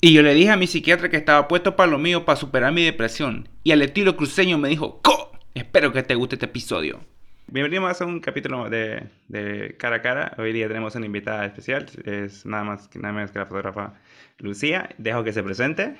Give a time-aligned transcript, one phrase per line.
[0.00, 2.72] Y yo le dije a mi psiquiatra que estaba puesto para lo mío para superar
[2.72, 3.48] mi depresión.
[3.64, 5.32] Y al estilo cruceño me dijo, ¡Co!
[5.54, 7.00] Espero que te guste este episodio.
[7.48, 10.34] Bienvenidos a un capítulo de, de, Cara a Cara.
[10.38, 11.86] Hoy día tenemos una invitada especial.
[12.04, 13.94] Es nada más nada menos que la fotógrafa
[14.38, 14.88] Lucía.
[14.98, 15.96] Dejo que se presente.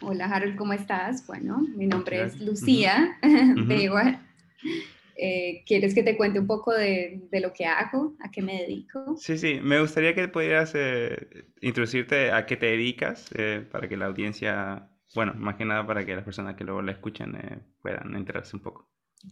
[0.00, 1.24] Hola Harold, ¿cómo estás?
[1.28, 3.68] Bueno, mi nombre es Lucía uh
[5.22, 8.62] eh, ¿Quieres que te cuente un poco de, de, lo que hago, a qué me
[8.62, 9.16] dedico?
[9.18, 13.98] Sí, sí, me gustaría que pudieras eh, introducirte a qué te dedicas eh, para que
[13.98, 17.58] la audiencia, bueno, más que nada para que las personas que luego la escuchen eh,
[17.82, 18.88] puedan enterarse un poco.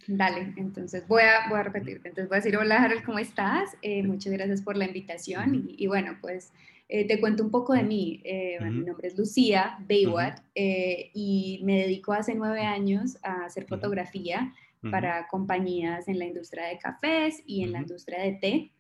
[0.06, 2.10] Dale, entonces voy a, voy a repetirte.
[2.10, 3.74] Entonces voy a decir, hola Harold, ¿cómo estás?
[4.05, 6.52] muchas gracias por la invitación y, y bueno, pues
[6.87, 8.23] te cuento un poco de mí.
[8.60, 14.52] Mi nombre es Lucía Baywat y me dedico hace nueve años a hacer fotografía
[14.91, 18.73] para compañías en la industria de cafés y en la industria de té.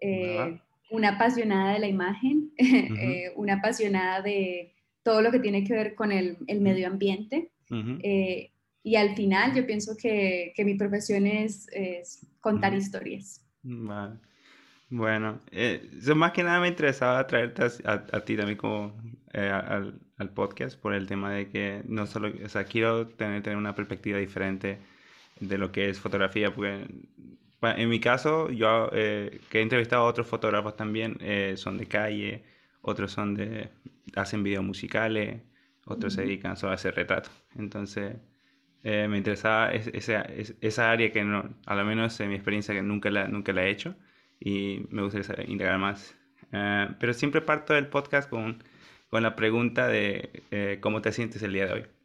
[0.00, 5.72] Eh, una apasionada de la imagen, eh, una apasionada de todo lo que tiene que
[5.72, 7.50] ver con el, el medio ambiente.
[8.02, 8.50] Eh,
[8.82, 13.40] y al final yo pienso que, que mi profesión es, es contar historias.
[14.90, 15.40] Bueno,
[16.04, 18.94] yo más que nada me interesaba traerte a, a, ti también como
[19.32, 23.56] al, al, podcast por el tema de que no solo, o sea, quiero tener, tener
[23.56, 24.78] una perspectiva diferente
[25.40, 26.86] de lo que es fotografía, porque
[27.62, 31.86] en mi caso, yo eh, que he entrevistado a otros fotógrafos también, eh, son de
[31.86, 32.44] calle,
[32.80, 33.70] otros son de,
[34.16, 35.42] hacen videos musicales,
[35.86, 37.32] otros se dedican solo a hacer retratos.
[37.56, 38.16] Entonces,
[38.82, 40.22] eh, me interesaba esa,
[40.60, 43.64] esa área que no, a lo menos en mi experiencia que nunca la, nunca la
[43.64, 43.94] he hecho
[44.40, 46.16] y me gustaría integrar más.
[47.00, 48.64] pero siempre parto del podcast con,
[49.08, 52.01] con la pregunta de cómo te sientes el día de hoy.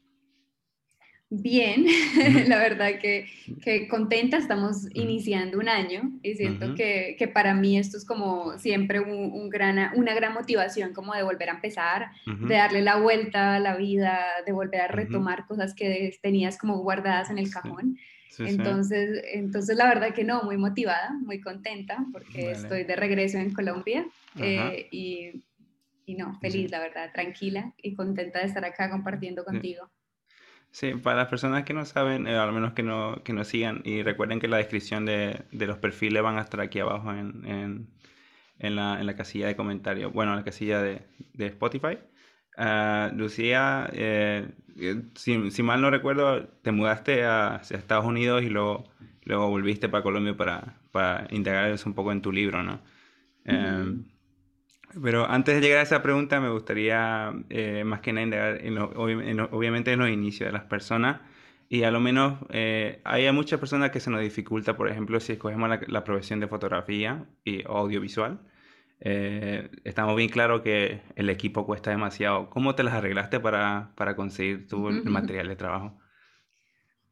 [1.30, 1.86] Bien,
[2.48, 3.26] la verdad que,
[3.62, 8.58] que, contenta, estamos iniciando un año y siento que, que, para mí esto es como
[8.58, 13.56] siempre un, gran, una gran motivación como de volver a empezar, de darle la vuelta
[13.56, 17.98] a la vida, de volver a retomar cosas que tenías como guardadas en el cajón.
[18.40, 23.52] entonces, entonces la verdad que no, muy motivada, muy contenta porque estoy de regreso en
[23.52, 24.08] Colombia
[24.40, 25.44] eh, y,
[26.06, 29.90] y, no, feliz, la verdad, tranquila y contenta de estar acá compartiendo contigo.
[30.80, 33.82] Sí, para las personas que no saben, eh, al menos que no, que nos sigan,
[33.84, 37.44] y recuerden que la descripción de, de los perfiles van a estar aquí abajo en,
[37.46, 37.90] en,
[38.60, 41.02] en, la, en la, casilla de comentarios, bueno, en la casilla de,
[41.34, 41.98] de Spotify.
[42.60, 48.50] Uh, Lucía, eh, eh, si, si, mal no recuerdo, te mudaste a, Estados Unidos y
[48.50, 48.84] luego,
[49.24, 52.82] luego volviste para Colombia para, para integrar eso un poco en tu libro, ¿no?
[55.02, 59.92] Pero antes de llegar a esa pregunta, me gustaría eh, más que nada en obviamente
[59.92, 61.22] en los inicios de las personas.
[61.70, 65.34] Y a lo menos eh, hay muchas personas que se nos dificulta, por ejemplo, si
[65.34, 68.40] escogemos la, profesión de fotografía y audiovisual.
[69.02, 72.50] Eh, estamos bien claros que el equipo cuesta demasiado.
[72.50, 76.00] ¿Cómo te las arreglaste para, para conseguir tu material de trabajo?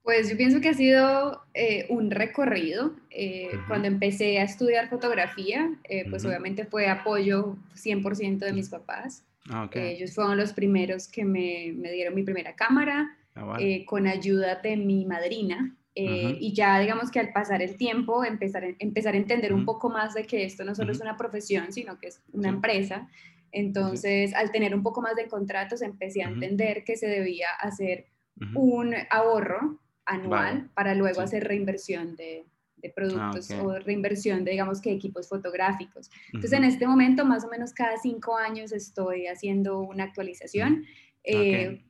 [0.05, 2.93] Pues yo pienso que ha sido eh, un recorrido.
[3.09, 9.25] Eh, cuando empecé a estudiar fotografía, eh, pues obviamente fue apoyo 100% de mis papás.
[9.49, 13.57] Ah, ellos fueron los primeros que me, me dieron mi primera cámara, ah,
[13.88, 15.75] con ayuda de mi madrina.
[15.95, 20.13] Y ya digamos que al pasar el tiempo, empezar, empezar a entender un poco más
[20.13, 23.09] de que esto no solo es una profesión, sino que es una empresa.
[23.51, 28.05] Entonces, al tener un poco más de contratos, empecé a entender que se debía hacer
[28.53, 32.45] un ahorro anual para luego hacer reinversión de,
[32.77, 36.09] de productos ah, o reinversión de, digamos, que equipos fotográficos.
[36.27, 40.85] Entonces, en este momento, más o menos cada cinco años estoy haciendo una actualización.
[41.23, 41.81] Eh,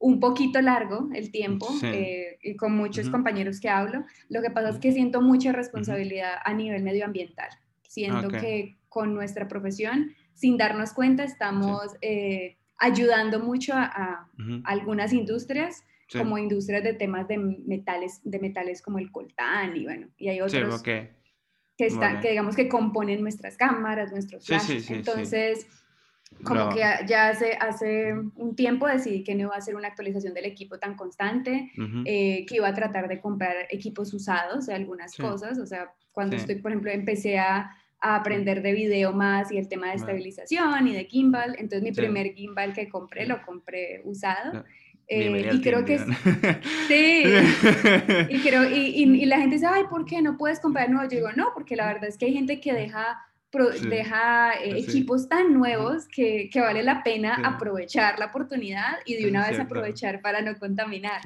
[0.00, 4.04] un poquito largo el tiempo eh, y con muchos compañeros que hablo.
[4.30, 7.50] Lo que pasa es que siento mucha responsabilidad a nivel medioambiental.
[7.86, 14.28] Siento que con nuestra profesión, sin darnos cuenta, estamos eh, ayudando mucho a, a
[14.64, 15.84] algunas industrias
[16.16, 20.40] como industrias de temas de metales, de metales como el coltán y bueno, y hay
[20.40, 21.10] otros que,
[21.78, 24.90] están, que digamos que componen nuestras cámaras, nuestros flashes.
[24.90, 25.66] Entonces,
[26.44, 30.34] como que ya hace, hace un tiempo decidí que no iba a hacer una actualización
[30.34, 31.70] del equipo tan constante,
[32.04, 36.36] eh, que iba a tratar de comprar equipos usados de algunas cosas, o sea, cuando
[36.36, 37.70] estoy, por ejemplo, empecé a,
[38.00, 41.54] a aprender de video más y el tema de estabilización y de gimbal.
[41.58, 44.64] Entonces mi primer gimbal que compré lo compré usado.
[45.12, 47.24] Eh, y creo que sí,
[48.28, 51.10] y, creo, y, y, la gente dice, ay, ¿por qué no puedes comprar nuevo?
[51.10, 53.20] Yo digo, no, porque la verdad es que hay gente que deja,
[53.88, 59.28] deja eh, equipos tan nuevos que, que vale la pena aprovechar la oportunidad y de
[59.28, 61.20] una vez aprovechar para no contaminar.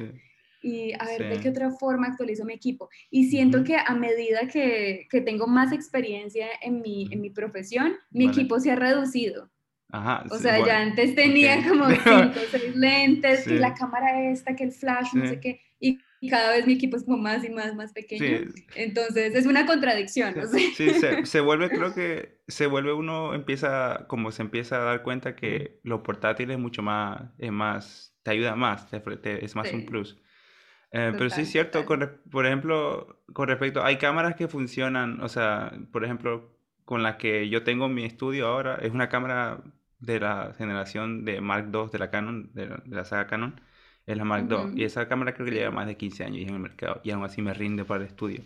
[0.63, 2.89] Y a ver, ¿de qué otra forma actualizo mi equipo?
[3.11, 7.97] Y siento que a medida que, que, tengo más experiencia en mi, en mi profesión,
[8.11, 9.51] mi equipo se ha reducido.
[9.95, 14.57] Ajá, o sea, ya antes tenía como cinco o seis lentes, que la cámara esta,
[14.57, 15.61] que el flash, no sé qué,
[16.25, 18.51] y cada vez mi equipo es como más y más, más pequeño.
[18.75, 20.35] Entonces es una contradicción.
[20.75, 20.91] Sí,
[21.25, 25.81] se, vuelve, creo que se vuelve uno, empieza, como se empieza a dar cuenta que
[25.83, 30.17] lo portátil es mucho más, es más, te ayuda más, te, es más un plus.
[30.93, 35.73] Eh, pero sí es cierto, por ejemplo, con respecto, hay cámaras que funcionan, o sea,
[35.93, 36.57] por ejemplo,
[36.87, 39.63] con la que yo tengo mi estudio ahora, es una cámara
[40.05, 43.61] de la generación de Mark II de la Canon, de la, saga Canon,
[44.07, 44.81] es la Mark II.
[44.81, 47.25] Y esa cámara creo que lleva más de 15 años en el mercado y aún
[47.25, 48.43] así me rinde para el estudio.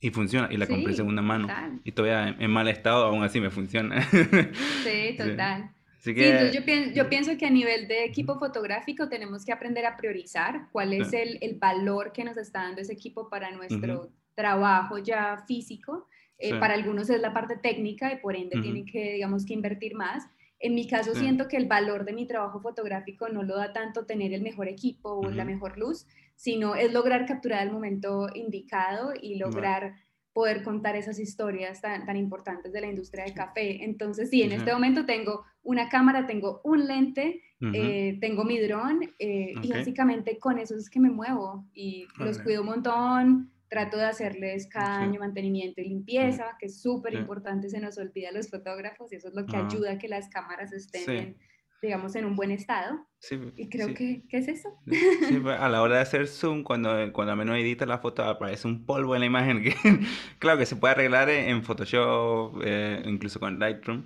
[0.00, 1.48] Y funciona, y la compré en segunda mano.
[1.82, 4.02] Y todavía en, mal estado, aún así me funciona.
[4.02, 5.70] sí, total.
[6.00, 9.86] Sí, entonces yo, pienso, yo pienso que a nivel de equipo fotográfico tenemos que aprender
[9.86, 14.10] a priorizar cuál es el, el, valor que nos está dando ese equipo para nuestro
[14.34, 16.06] trabajo ya físico.
[16.38, 19.94] Eh, para algunos es la parte técnica y por ende tienen que, digamos, que invertir
[19.94, 20.24] más.
[20.64, 24.06] En mi caso siento que el valor de mi trabajo fotográfico no lo da tanto
[24.06, 26.06] tener el mejor equipo o la mejor luz,
[26.36, 29.92] sino es lograr capturar el momento indicado y lograr
[30.32, 33.84] poder contar esas historias tan, tan, importantes de la industria del café.
[33.84, 39.02] Entonces, sí, en este momento tengo una cámara, tengo un lente, eh, tengo mi dron
[39.18, 43.96] eh, y básicamente con eso es que me muevo y los cuido un montón, trato
[43.96, 48.32] de hacerles cada año mantenimiento y limpieza, que es súper importante, se nos olvida a
[48.32, 51.36] los fotógrafos y eso es lo que ayuda a que las cámaras estén
[51.82, 53.06] digamos, en un buen estado.
[53.18, 54.70] Sí, y creo que, ¿qué es eso?
[54.86, 58.24] Sí, pues, a la hora de hacer zoom, cuando, cuando al menos edita la foto,
[58.24, 59.62] aparece un polvo en la imagen.
[59.62, 59.74] Que,
[60.38, 64.04] claro que se puede arreglar en Photoshop, eh, incluso con Lightroom.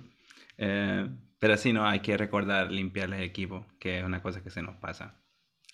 [0.57, 1.07] Eh,
[1.37, 4.61] pero sí, no, hay que recordar limpiar el equipo, que es una cosa que se
[4.61, 5.15] nos pasa.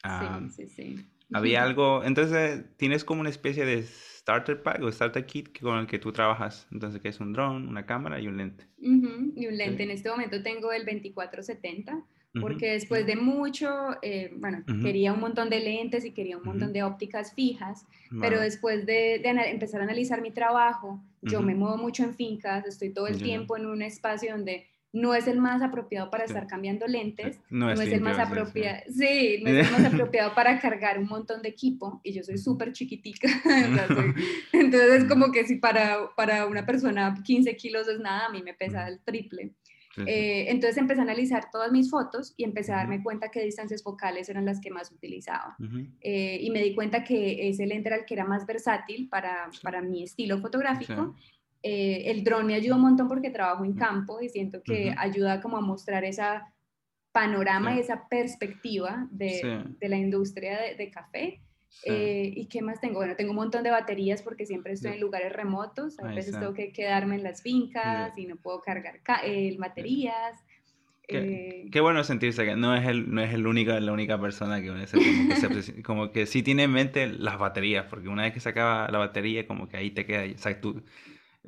[0.04, 1.15] sí, sí, sí.
[1.34, 5.88] Había algo, entonces tienes como una especie de starter pack o starter kit con el
[5.88, 6.68] que tú trabajas.
[6.72, 8.66] Entonces, que es un drone, una cámara y un lente.
[8.78, 9.84] Y un lente.
[9.84, 12.04] En este momento tengo el 2470
[12.42, 13.70] porque después de mucho,
[14.02, 17.86] eh, bueno, quería un montón de lentes y quería un montón de ópticas fijas,
[18.20, 22.92] pero después de, empezar a analizar mi trabajo, yo me muevo mucho en fincas, estoy
[22.92, 26.88] todo el tiempo en un espacio donde no es el más apropiado para estar cambiando
[26.88, 31.08] lentes, no es, el más apropiado, sí, no es el más apropiado para cargar un
[31.08, 33.28] montón de equipo y yo soy súper chiquitica,
[34.54, 38.42] entonces es como que si para, para una persona 15 kilos es nada, a mí
[38.42, 39.52] me pesa el triple.
[40.06, 43.82] Eh, entonces empecé a analizar todas mis fotos y empecé a darme cuenta que distancias
[43.82, 45.56] focales eran las que más utilizaba.
[46.02, 49.50] Eh, y me di cuenta que ese lente era el que era más versátil para,
[49.64, 51.16] para mi estilo fotográfico
[51.68, 55.42] eh, el dron me ayuda un montón porque trabajo en campo y siento que ayuda
[55.42, 56.54] como a mostrar esa
[57.12, 61.42] panorama y esa perspectiva de, de la industria de, café.
[61.84, 62.98] Eh, ¿Y qué más tengo?
[62.98, 65.98] Bueno, tengo un montón de baterías porque siempre estoy en lugares remotos.
[65.98, 70.46] A veces tengo que quedarme en las fincas y no puedo cargar eh, baterías.
[71.08, 74.62] Qué, qué, bueno sentirse que no es el, no es el única, la única persona
[74.62, 74.80] que, como
[75.30, 78.50] que, se, como que sí tiene en mente las baterías, porque una vez que se
[78.50, 80.84] acaba la batería, como que ahí te queda, o sea, tú,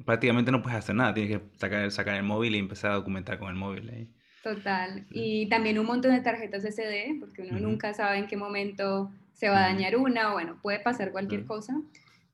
[0.05, 3.39] prácticamente no puedes hacer nada, tienes que sacar, sacar el móvil y empezar a documentar
[3.39, 3.89] con el móvil.
[3.89, 4.09] Ahí.
[4.43, 5.05] Total.
[5.11, 9.49] Y también un montón de tarjetas SD, porque uno nunca sabe en qué momento se
[9.49, 11.73] va a dañar una, o bueno, puede pasar cualquier cosa.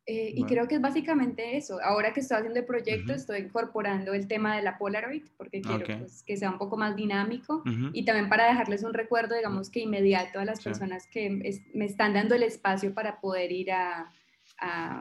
[0.05, 1.79] Eh, y creo que es básicamente eso.
[1.81, 5.85] Ahora que estoy haciendo el proyecto, estoy incorporando el tema de la Polaroid, porque quiero
[5.99, 7.63] pues, que sea un poco más dinámico
[7.93, 11.29] y también para dejarles un recuerdo, digamos que inmediato a las personas que
[11.73, 14.11] me están dando el espacio para poder ir a,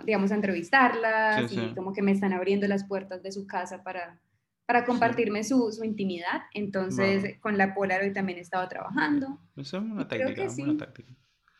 [0.04, 4.20] digamos, a entrevistarlas y como que me están abriendo las puertas de su casa para,
[4.66, 6.42] para compartirme su, su, intimidad.
[6.54, 9.38] Entonces, con la Polaroid también he estado trabajando.
[9.56, 10.62] Es una táctica, sí.
[10.62, 11.14] Una táctica.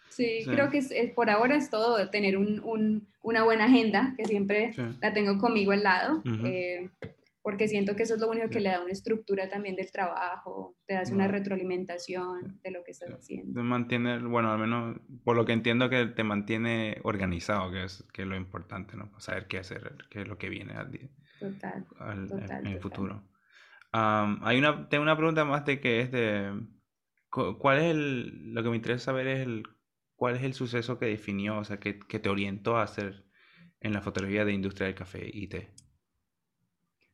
[0.09, 4.27] Sí, creo que es, por ahora es todo, tener un, un, una buena agenda, que
[4.27, 6.23] siempre la tengo conmigo al lado
[7.43, 10.77] porque siento que eso es lo único que le da una estructura también del trabajo,
[10.87, 13.61] te das una retroalimentación de lo que estás haciendo.
[13.61, 18.05] Te mantiene, bueno, al menos por lo que entiendo que te mantiene organizado, que es,
[18.13, 19.11] que es lo importante, ¿no?
[19.19, 21.11] Saber qué hacer, qué es lo que viene al día.
[21.41, 21.85] Total.
[22.01, 23.29] en el futuro.
[23.91, 26.65] hay una, tengo una pregunta más de que es de,
[27.29, 29.65] ¿cuál es el, lo que me interesa saber es el,
[30.15, 33.25] cuál es el suceso que definió, o sea, que, que te orientó a hacer
[33.81, 35.75] en la fotografía de industria del café y té?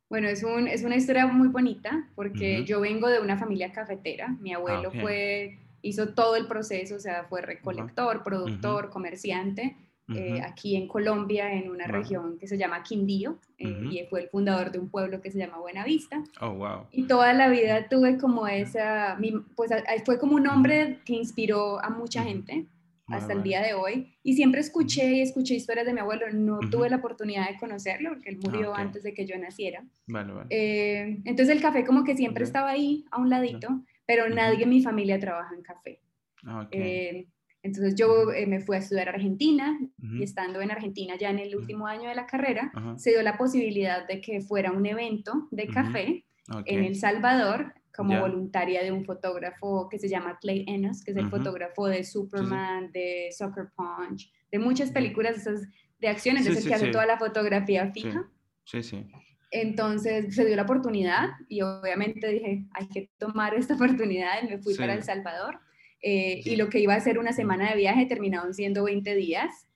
[0.09, 4.29] Bueno, es, un, es una historia muy bonita porque yo vengo de una familia cafetera.
[4.41, 9.77] Mi abuelo ah, fue, hizo todo el proceso, o sea, fue recolector, productor, comerciante.
[10.15, 14.29] Eh, aquí en Colombia, en una región que se llama Quindío, eh, y fue el
[14.31, 16.25] fundador de un pueblo que se llama Buenavista.
[16.41, 16.87] Oh, wow.
[16.93, 19.19] Y toda la vida tuve como esa,
[19.55, 19.71] pues
[20.07, 22.65] fue como un hombre que inspiró a mucha gente.
[23.09, 24.17] Hasta el día de hoy.
[24.23, 26.27] Y siempre escuché y escuché historias de mi abuelo.
[26.33, 29.85] No tuve la oportunidad de conocerlo porque él murió ah, antes de que yo naciera.
[30.50, 33.69] Eh, entonces el café como que siempre estaba ahí, a un ladito,
[34.07, 36.00] pero nadie en mi familia trabaja en café.
[36.45, 37.27] Ah, eh,
[37.62, 41.41] entonces yo eh, me fui a estudiar a Argentina y estando en Argentina ya en
[41.41, 45.49] el último año de la carrera, se dio la posibilidad de que fuera un evento
[45.50, 46.25] de café
[46.65, 51.17] en El Salvador como voluntaria de un fotógrafo que se llama Clay Enos, que es
[51.17, 55.67] el fotógrafo de Superman, de Soccer Punch, de muchas películas esas
[55.99, 58.31] de acción, entonces el que hace toda la fotografía fija.
[58.62, 59.05] Sí, sí.
[59.50, 64.59] Entonces se dio la oportunidad y obviamente dije, hay que tomar esta oportunidad y me
[64.59, 65.59] fui para El Salvador.
[66.00, 69.67] Eh, y lo que iba a ser una semana de viaje terminaron siendo 20 días.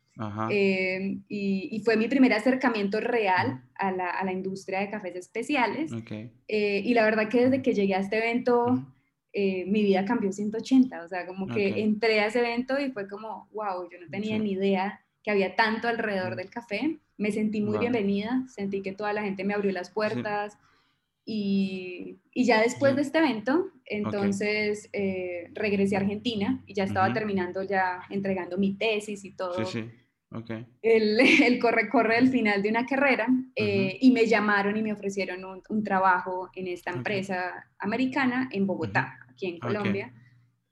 [0.51, 5.91] Eh, y, fue mi primer acercamiento real a la, a la industria de cafés especiales.
[6.49, 8.87] Eh, y la verdad que desde que llegué a este evento,
[9.35, 11.03] mi vida cambió 180.
[11.03, 14.39] O sea, como que entré a ese evento y fue como, wow, yo no tenía
[14.39, 16.99] ni idea que había tanto alrededor del café.
[17.17, 20.59] Me sentí muy bienvenida, sentí que toda la gente me abrió las puertas.
[21.25, 27.13] Y, y, ya después de este evento, entonces eh, regresé a Argentina y ya estaba
[27.13, 29.65] terminando, ya entregando mi tesis y todo.
[29.65, 29.91] Sí, sí.
[30.35, 30.67] Okay.
[30.83, 34.93] El, el, corre, corre al final de una carrera eh, y me llamaron y me
[34.93, 40.13] ofrecieron un, un trabajo en esta empresa americana en Bogotá, aquí en Colombia.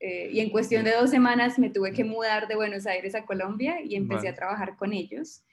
[0.03, 3.27] Eh, y en cuestión de dos semanas me tuve que mudar de Buenos Aires a
[3.27, 5.45] Colombia y empecé a trabajar con ellos.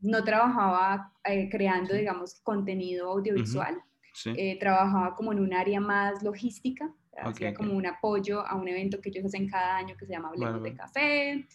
[0.00, 1.12] no trabajaba
[1.50, 3.82] creando, digamos, contenido audiovisual,
[4.26, 9.00] eh, trabajaba como en un área más logística, hacía como un apoyo a un evento
[9.00, 11.46] que ellos hacen cada año que se llama Hablemos de Café,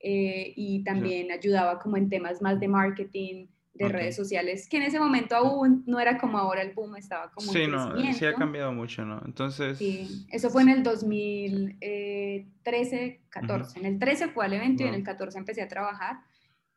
[0.00, 4.82] eh, y también ayudaba como en temas más de marketing, de redes sociales, que en
[4.82, 8.34] ese momento aún no era como ahora el boom, estaba como Sí, no, sí ha
[8.34, 9.22] cambiado mucho, ¿no?
[9.24, 9.78] Entonces...
[9.78, 13.78] Sí, eso fue en el 2013, 14.
[13.78, 16.20] Eh, en el 13 fue el evento y en el 14 empecé a trabajar.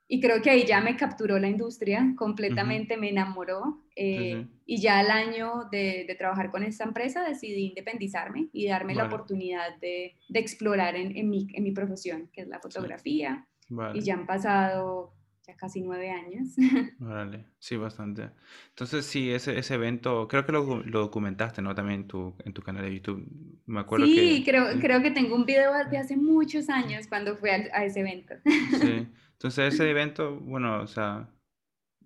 [0.08, 3.84] Y creo que ahí ya me capturó la industria completamente, me enamoró.
[3.96, 8.96] Eh, y ya al año de, de, trabajar con esta empresa decidí independizarme y darme
[8.96, 13.48] la oportunidad de, de explorar en, en, mi, en, mi, profesión, que es la fotografía.
[13.94, 15.14] Y ya han pasado
[15.48, 16.50] ya casi nueve años.
[17.00, 18.30] Vale, sí, bastante.
[18.70, 21.76] Entonces, sí, ese, ese evento, creo que lo, lo documentaste, ¿no?
[21.76, 23.26] También en tu, en tu canal de YouTube.
[23.66, 27.50] Me acuerdo sí, creo, creo que tengo un video de hace muchos años cuando fui
[27.50, 28.36] a, a ese evento.
[28.80, 29.08] Sí.
[29.44, 31.30] Entonces ese evento, bueno, o sea,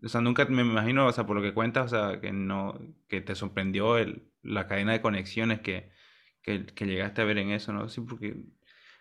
[0.03, 2.79] o sea, nunca me imagino, o sea, por lo que cuentas, o sea, que no,
[3.07, 5.91] que te sorprendió el, la cadena de conexiones que,
[6.41, 7.89] que, llegaste a ver en eso, ¿no?
[7.89, 8.43] Sí, porque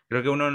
[0.09, 0.51] creo que uno,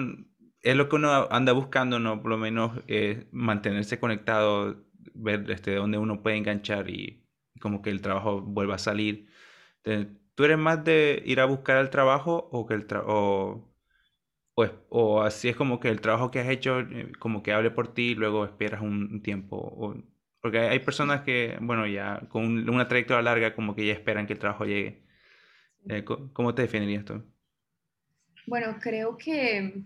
[0.62, 2.22] es lo que uno anda buscando, ¿no?
[2.22, 4.86] Por lo menos eh, mantenerse conectado,
[5.16, 7.26] ver este, dónde uno puede enganchar y
[7.62, 9.28] como que el trabajo vuelva a salir.
[10.36, 13.71] ¿Tú eres más de ir a buscar el trabajo o que el trabajo
[14.54, 17.72] pues, o así es como que el trabajo que has hecho, eh, como que hable
[17.72, 19.58] por ti y luego esperas un, tiempo.
[19.58, 19.96] O,
[20.42, 24.34] porque hay personas que, bueno, ya con una trayectoria larga, como que ya esperan que
[24.34, 25.04] el trabajo llegue.
[25.90, 27.24] Eh, ¿Cómo te definirías tú?
[28.46, 29.84] Bueno, creo que,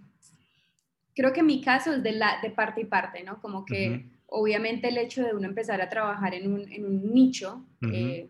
[1.14, 3.40] creo que mi caso es de, la, de parte y parte, ¿no?
[3.42, 7.66] Como que obviamente el hecho de uno empezar a trabajar en un, en un nicho
[7.92, 8.30] eh,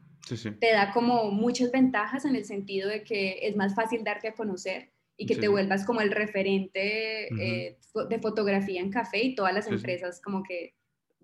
[0.60, 4.34] te da como muchas ventajas en el sentido de que es más fácil darte a
[4.34, 7.78] conocer y que te vuelvas como el referente eh,
[8.10, 10.76] de fotografía en café y todas las empresas como que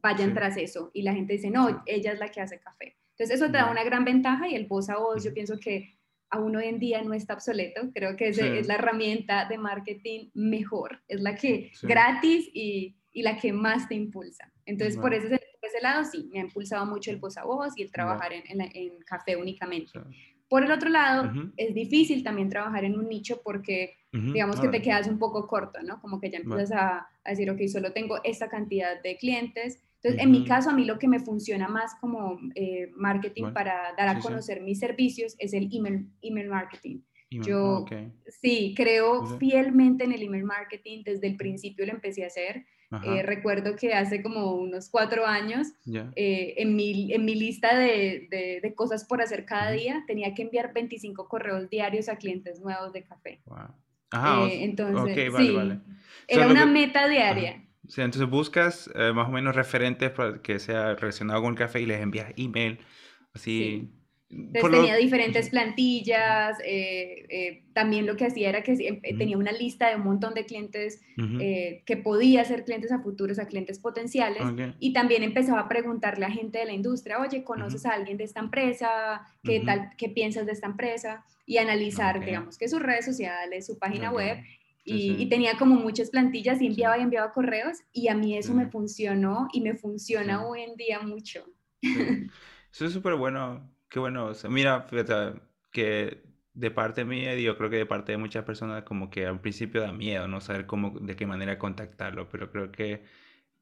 [0.01, 2.97] vayan tras eso y la gente dice, no, ella es la que hace café.
[3.11, 5.97] Entonces eso te da una gran ventaja y el voz a voz yo pienso que
[6.29, 10.29] aún hoy en día no está obsoleto, creo que es, es la herramienta de marketing
[10.33, 14.51] mejor, es la que gratis y, y, la que más te impulsa.
[14.65, 17.77] Entonces por, ese, por ese lado sí, me ha impulsado mucho el voz a voz
[17.77, 19.91] y el trabajar en, en, café únicamente.
[20.51, 24.81] Por el otro lado, es difícil también trabajar en un nicho porque, digamos que te
[24.81, 26.01] quedas un poco corto, ¿no?
[26.01, 29.81] Como que ya empiezas a, decir, ok, solo tengo esta cantidad de clientes.
[29.95, 33.93] Entonces, en mi caso, a mí lo que me funciona más como eh, marketing para
[33.97, 36.99] dar a conocer mis servicios es el email, email marketing.
[37.29, 37.85] Yo
[38.27, 41.03] sí, creo fielmente en el email marketing.
[41.05, 42.65] Desde el principio lo empecé a hacer.
[43.03, 45.67] Eh, recuerdo que hace como unos cuatro años,
[46.15, 48.27] eh, en, mi, en mi lista de,
[48.61, 52.91] de, cosas por hacer cada día, tenía que enviar 25 correos diarios a clientes nuevos
[52.91, 53.41] de café.
[53.45, 54.47] Wow.
[54.47, 55.51] Eh, entonces, sí,
[56.27, 57.63] era una meta diaria.
[57.87, 61.85] Sí, entonces buscas más o menos referentes para que sea relacionado con el café y
[61.85, 62.79] les envías email,
[63.33, 63.89] así.
[64.31, 69.51] Entonces tenía diferentes plantillas, eh, eh, también lo que hacía era que eh, tenía una
[69.51, 71.01] lista de un montón de clientes
[71.85, 74.41] que podía ser clientes a futuros, a clientes potenciales,
[74.79, 78.23] y también empezaba a preguntarle a gente de la industria, oye, ¿conoces a alguien de
[78.23, 79.21] esta empresa?
[79.43, 81.23] ¿Qué tal, qué piensas de esta empresa?
[81.45, 84.37] Y analizar, digamos, que sus redes sociales, su página web,
[84.83, 88.67] y, tenía como muchas plantillas y enviaba y enviaba correos y a mí eso me
[88.67, 91.45] funcionó y me funciona hoy en día mucho.
[92.73, 94.31] Eso es súper bueno, qué bueno.
[94.49, 94.87] mira,
[95.71, 99.41] que de parte mía, yo creo que de parte de muchas personas como que al
[99.41, 103.03] principio da miedo, no saber cómo, de qué manera contactarlo, pero creo que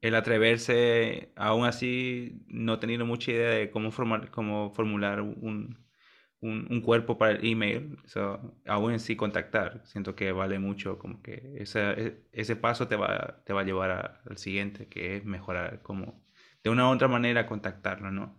[0.00, 5.78] el atreverse, aún así, no teniendo mucha idea de cómo, formar, cómo formular un,
[6.40, 7.98] un, cuerpo para el email,
[8.66, 13.42] aún en sí contactar, siento que vale mucho, como que ese, ese paso te va,
[13.44, 16.24] te va a llevar al siguiente, que es mejorar como
[16.64, 18.38] de una u otra manera contactarlo, ¿no?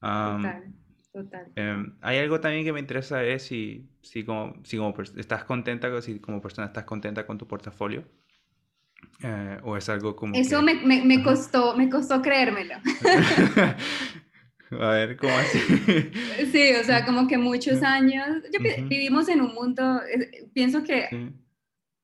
[0.00, 0.74] total,
[1.14, 1.46] total.
[1.56, 6.02] Em, hay algo también que me interesa es si, si, como, si como estás contenta,
[6.02, 8.04] si como persona estás contenta con tu portafolio.
[9.22, 12.74] Eh, o es algo como eso me, me, me costó me costó creérmelo
[14.80, 15.58] A ver, ¿cómo así?
[16.52, 18.26] Sí, o sea, como que muchos años,
[18.88, 20.00] vivimos en un mundo,
[20.52, 21.32] pienso que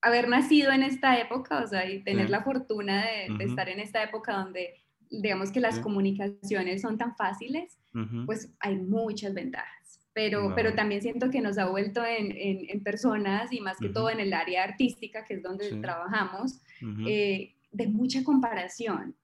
[0.03, 4.03] haber nacido en esta época, o sea, y tener la fortuna de, estar en esta
[4.03, 4.75] época donde,
[5.11, 7.79] digamos que las comunicaciones son tan fáciles,
[8.27, 10.01] pues hay muchas ventajas.
[10.13, 14.11] Pero, pero también siento que nos ha vuelto en, en, personas y más que todo
[14.11, 16.61] en el área artística, que es donde trabajamos,
[17.07, 19.15] eh, de mucha comparación.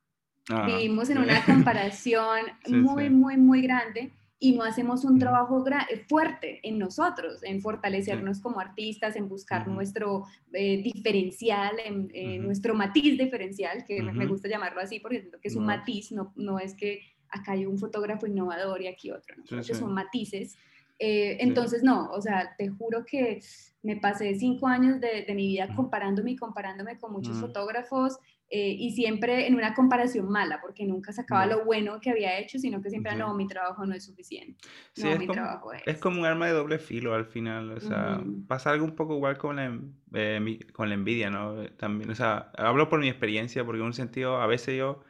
[0.49, 6.05] Ah, Vivimos en una comparación muy, muy, muy grande y no hacemos un trabajo eh,
[6.09, 13.19] fuerte en nosotros, en fortalecernos como artistas, en buscar nuestro eh, diferencial, en, nuestro matiz
[13.19, 16.75] diferencial, que me gusta llamarlo así porque siento que es un matiz, no, no es
[16.75, 17.00] que
[17.31, 19.62] acá hay un fotógrafo innovador y aquí otro, ¿no?
[19.62, 20.57] que son matices.
[20.99, 23.40] Eh, entonces, no, o sea, te juro que
[23.83, 28.76] me pasé cinco años de, de mi vida comparándome y comparándome con muchos fotógrafos eh,
[28.78, 32.80] y siempre en una comparación mala, porque nunca sacaba lo bueno que había hecho, sino
[32.80, 34.56] que siempre, no, mi trabajo no es suficiente.
[34.98, 35.82] no, es, mi como, trabajo es.
[35.84, 39.16] es como un arma de doble filo al final, o sea, pasa algo un poco
[39.16, 39.76] igual con la,
[40.14, 41.66] eh, con la envidia, ¿no?
[41.70, 45.02] También, o sea, hablo por mi experiencia, porque en un sentido, a veces yo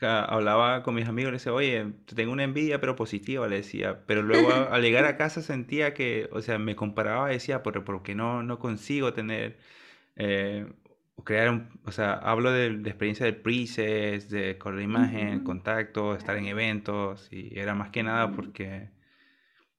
[0.00, 4.22] hablaba con mis amigos, le decía, oye, tengo una envidia, pero positiva, le decía, pero
[4.22, 8.14] luego al llegar a casa sentía que, o sea, me comparaba, decía, pero ¿por qué
[8.14, 9.58] no, no consigo tener...
[10.14, 10.66] Eh,
[11.24, 16.36] crear un, o sea, hablo de, experiencia de presets, de con la imagen, contacto, estar
[16.36, 18.90] en eventos, y era más que nada porque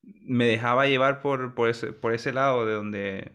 [0.02, 3.32] me dejaba llevar por, por, ese, por ese lado de donde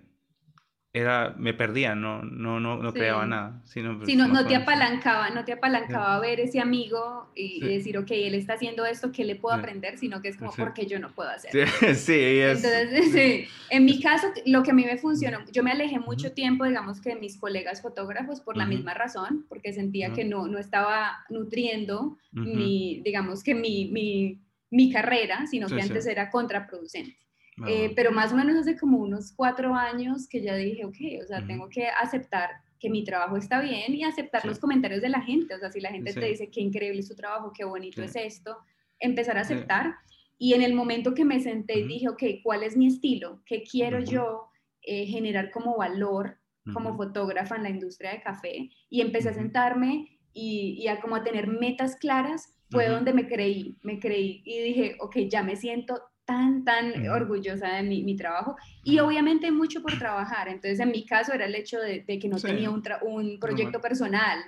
[0.95, 3.61] era, me perdía, no, no, no, no creaba nada.
[3.65, 7.99] Sino, sí, no, no te apalancaba, no te apalancaba a ver ese amigo y, decir,
[7.99, 9.99] ok, él está haciendo esto, ¿qué le puedo aprender?
[9.99, 11.51] Sino que es como, porque yo no puedo hacer.
[11.95, 12.65] Sí, es...
[12.65, 16.33] Entonces, sí, en mi caso, lo que a mí me funcionó, yo me alejé mucho
[16.33, 20.49] tiempo, digamos, que de mis colegas fotógrafos por la misma razón, porque sentía que no,
[20.49, 27.28] no estaba nutriendo mi, digamos, que mi, mi, mi carrera, sino que antes era contraproducente.
[27.67, 31.27] Eh, pero más o menos hace como unos cuatro años que ya dije, ok, o
[31.27, 35.21] sea, tengo que aceptar que mi trabajo está bien y aceptar los comentarios de la
[35.21, 35.55] gente.
[35.55, 38.15] O sea, si la gente te dice, qué increíble es tu trabajo, qué bonito es
[38.15, 38.57] esto,
[39.01, 39.97] empezar a aceptar.
[40.39, 43.43] Y en el momento que me senté y dije, ok, ¿cuál es mi estilo?
[43.45, 44.49] ¿Qué quiero yo
[44.83, 46.39] eh, generar como valor
[46.73, 48.71] como fotógrafa en la industria de café?
[48.89, 53.27] Y empecé a sentarme y, y, a como a tener metas claras, fue donde me
[53.27, 58.15] creí, me creí y dije, ok, ya me siento tan, tan orgullosa de mi, mi,
[58.15, 60.47] trabajo y obviamente mucho por trabajar.
[60.49, 64.39] Entonces, en mi caso era el hecho de, que no tenía un, un proyecto personal.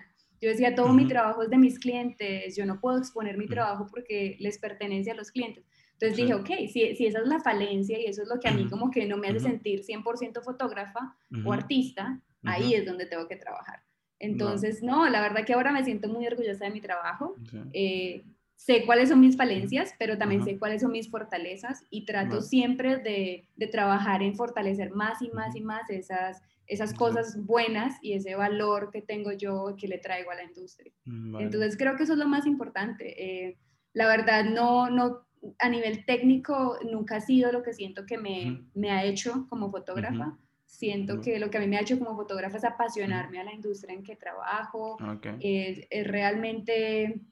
[0.42, 3.86] Yo decía, todo mi trabajo es de mis clientes, yo no puedo exponer mi trabajo
[3.90, 5.64] porque les pertenece a los clientes.
[5.92, 8.52] Entonces dije, ok, si, si, esa es la falencia y eso es lo que a
[8.52, 11.16] mí como que no me hace sentir 100% fotógrafa
[11.46, 13.80] o artista, ahí es donde tengo que trabajar.
[14.18, 15.08] Entonces, no.
[15.08, 17.36] la verdad que ahora me siento muy orgullosa de mi trabajo.
[17.72, 18.22] Eh,
[18.60, 22.98] sé cuáles son mis falencias, pero también sé cuáles son mis fortalezas y trato siempre
[22.98, 28.12] de, de, trabajar en fortalecer más y más y más esas, esas cosas buenas y
[28.12, 30.92] ese valor que tengo yo que le traigo a la industria.
[31.06, 33.48] Mm, Entonces creo que eso es lo más importante.
[33.48, 33.56] Eh,
[33.94, 35.26] la verdad, no, no,
[35.58, 39.70] a nivel técnico nunca ha sido lo que siento que me, me ha hecho como
[39.70, 40.36] fotógrafa.
[40.66, 43.54] Siento que lo que a mí me ha hecho como fotógrafa es apasionarme a la
[43.54, 44.98] industria en que trabajo.
[45.40, 47.22] es realmente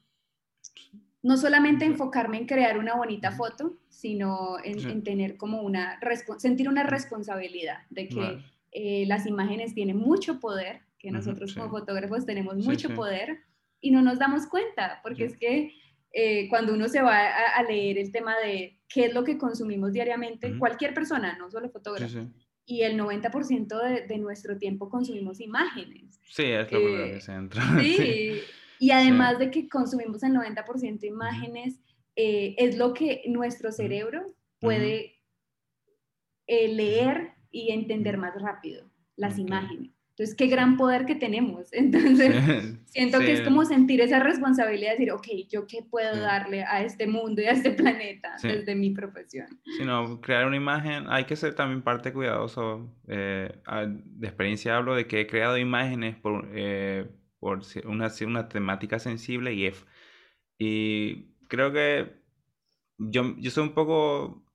[1.21, 5.99] no solamente enfocarme en crear una bonita foto, sino en, tener como una,
[6.37, 8.39] sentir una responsabilidad de que
[8.71, 13.39] eh, las imágenes tienen mucho poder, que nosotros como fotógrafos tenemos mucho poder
[13.81, 15.73] y no nos damos cuenta, porque es que
[16.11, 17.19] eh, cuando uno se va
[17.55, 21.69] a, leer el tema de qué es lo que consumimos diariamente, cualquier persona, no solo
[21.69, 22.27] fotógrafo,
[22.65, 26.19] y el 90% de, de, nuestro tiempo consumimos imágenes.
[26.29, 27.63] Sí, es lo que se entra.
[27.81, 28.41] sí.
[28.79, 31.79] Y además de que consumimos el 90% de imágenes,
[32.15, 34.25] eh, es lo que nuestro cerebro
[34.59, 35.19] puede
[36.47, 39.91] eh, leer y entender más rápido, las imágenes.
[40.19, 41.69] Entonces, qué gran poder que tenemos.
[41.71, 42.35] Entonces,
[42.87, 46.83] siento que es como sentir esa responsabilidad de decir, ok, ¿yo qué puedo darle a
[46.83, 49.47] este mundo y a este planeta desde mi profesión?
[49.77, 52.93] Sí, no, crear una imagen, hay que ser también parte cuidadoso.
[53.07, 53.49] Eh,
[53.95, 57.07] de experiencia hablo de que he creado imágenes por, eh,
[57.39, 59.71] por una, una temática sensible y,
[60.57, 62.21] y creo que
[62.97, 64.45] yo, yo soy un poco...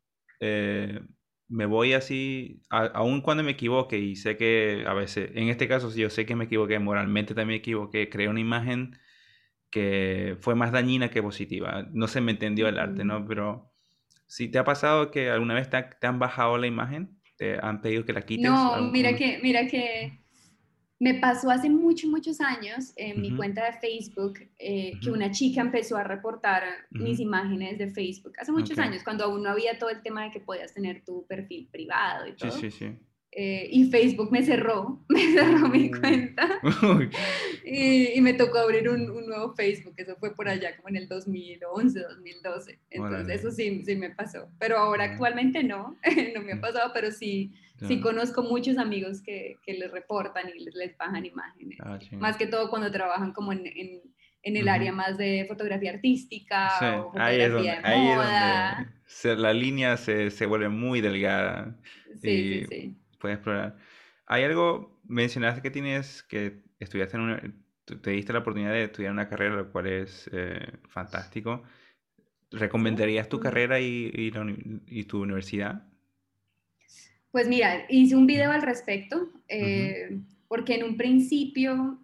[0.41, 1.01] Eh,
[1.49, 5.95] me voy así, aun cuando me equivoque, y sé que a veces, en este caso,
[5.95, 8.99] yo sé que me equivoqué, moralmente también me equivoqué, creé una imagen
[9.71, 11.87] que fue más dañina que positiva.
[11.93, 13.27] No se me entendió el arte, ¿no?
[13.27, 13.73] Pero
[14.27, 18.05] si te ha pasado que alguna vez te, han bajado la imagen, te han pedido
[18.05, 18.51] que la quites.
[18.51, 20.24] No, mira que, mira que
[21.05, 25.61] me pasó hace muchos, muchos años en mi cuenta de Facebook eh, que una chica
[25.61, 28.33] empezó a reportar mis imágenes de Facebook.
[28.39, 31.27] Hace muchos años, cuando aún no había todo el tema de que podías tener tu
[31.27, 32.53] perfil privado y todo.
[32.53, 32.97] Sí, sí, sí.
[33.33, 36.59] Eh, y Facebook me cerró, me cerró mi cuenta.
[37.67, 40.97] Y, y, me tocó abrir un, un, nuevo Facebook, eso fue por allá como en
[40.97, 45.99] el 2011, 2012, entonces eso sí, sí me pasó, pero ahora actualmente no,
[46.35, 50.65] no me ha pasado, pero sí, sí conozco muchos amigos que, que les reportan y
[50.65, 54.03] les, les bajan imágenes, ah, más que todo cuando trabajan como en, en,
[54.43, 58.79] en el área más de fotografía artística o fotografía ahí es donde, de moda.
[58.79, 61.77] Ahí es donde la línea se, se vuelve muy delgada.
[62.21, 63.79] Sí, sí, sí puedes explorar.
[64.27, 67.43] Hay algo, mencionaste que tienes, que estudiaste en una,
[67.87, 71.63] te diste la oportunidad de estudiar una carrera, lo cual es eh, fantástico.
[72.51, 75.89] ¿Recomendarías tu carrera y, y, tu universidad?
[77.35, 81.99] Pues mira, hice un video al respecto, eh, porque en un principio,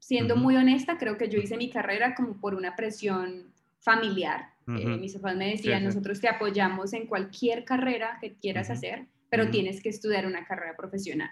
[0.00, 4.48] siendo muy honesta, creo que yo hice mi carrera como por una presión familiar.
[4.66, 9.48] Eh, mis papás me decían, nosotros te apoyamos en cualquier carrera que quieras hacer, pero
[9.48, 11.30] tienes que estudiar una carrera profesional.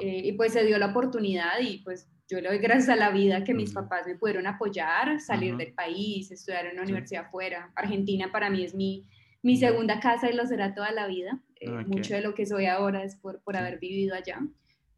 [0.00, 3.10] Eh, y pues se dio la oportunidad y pues yo le doy gracias a la
[3.10, 7.70] vida que mis papás me pudieron apoyar, salir del país, estudiar en una universidad afuera.
[7.76, 9.06] Argentina para mí es mi,
[9.44, 11.38] mi segunda casa y lo será toda la vida.
[11.60, 14.40] Eh, mucho de lo que soy ahora es por, por haber vivido allá.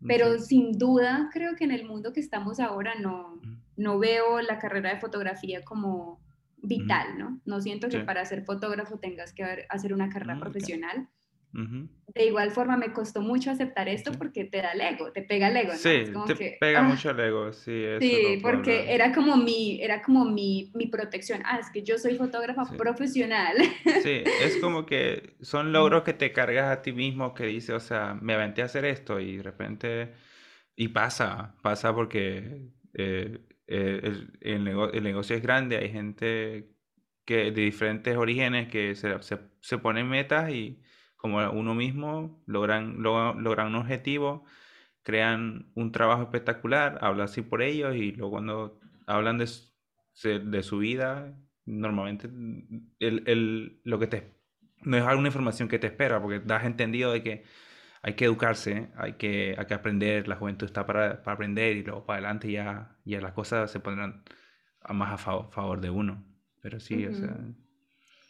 [0.07, 3.41] Pero sin duda creo que en el mundo que estamos ahora no,
[3.77, 6.21] no veo la carrera de fotografía como
[6.59, 7.41] vital, ¿no?
[7.45, 11.09] No siento que para ser fotógrafo tengas que hacer una carrera ah, profesional.
[11.53, 15.49] De igual forma me costó mucho aceptar esto porque te da el ego, te pega
[15.49, 15.79] el ego, ¿no?
[15.79, 17.85] Sí, te pega ah, mucho el ego, sí.
[17.99, 21.43] sí, porque era como, mi, era como mi, mi, protección.
[21.45, 23.57] Ah, es que yo soy fotógrafa profesional.
[24.03, 27.81] Sí, es como que son logros que te cargas a ti mismo que dices, o
[27.81, 30.13] sea, me aventé a hacer esto y de repente,
[30.75, 36.69] y pasa, pasa porque eh, eh, el, el, negocio, es grande, hay gente
[37.25, 40.81] que de diferentes orígenes que se, se, se ponen metas y
[41.17, 44.45] como uno mismo, logran, logran un objetivo,
[45.03, 49.49] crean un trabajo espectacular, hablan así por ellos y luego cuando hablan de,
[50.41, 52.29] de su vida, normalmente
[53.01, 54.37] el, el, lo que te,
[54.83, 57.45] no es alguna información que te espera, porque das entendido de que
[58.03, 61.83] hay que educarse, hay que, hay que aprender, la juventud está para, para aprender y
[61.83, 64.25] luego para adelante ya, ya las cosas se pondrán
[64.89, 66.25] más a favor, favor de uno.
[66.61, 67.37] Pero sí, o sea,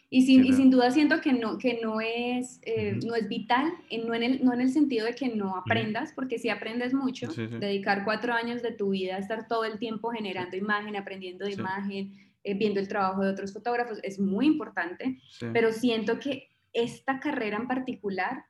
[0.09, 3.73] y sin, y sin duda siento que no, que no, es, eh, no es vital,
[4.05, 7.27] no, en el, no en el sentido de que no aprendas, porque si aprendes mucho,
[7.27, 11.51] dedicar cuatro años de tu vida a estar todo el tiempo generando imagen, aprendiendo de
[11.51, 15.19] imagen, eh, viendo el trabajo de otros fotógrafos, es muy importante,
[15.51, 18.45] pero siento que esta carrera en particular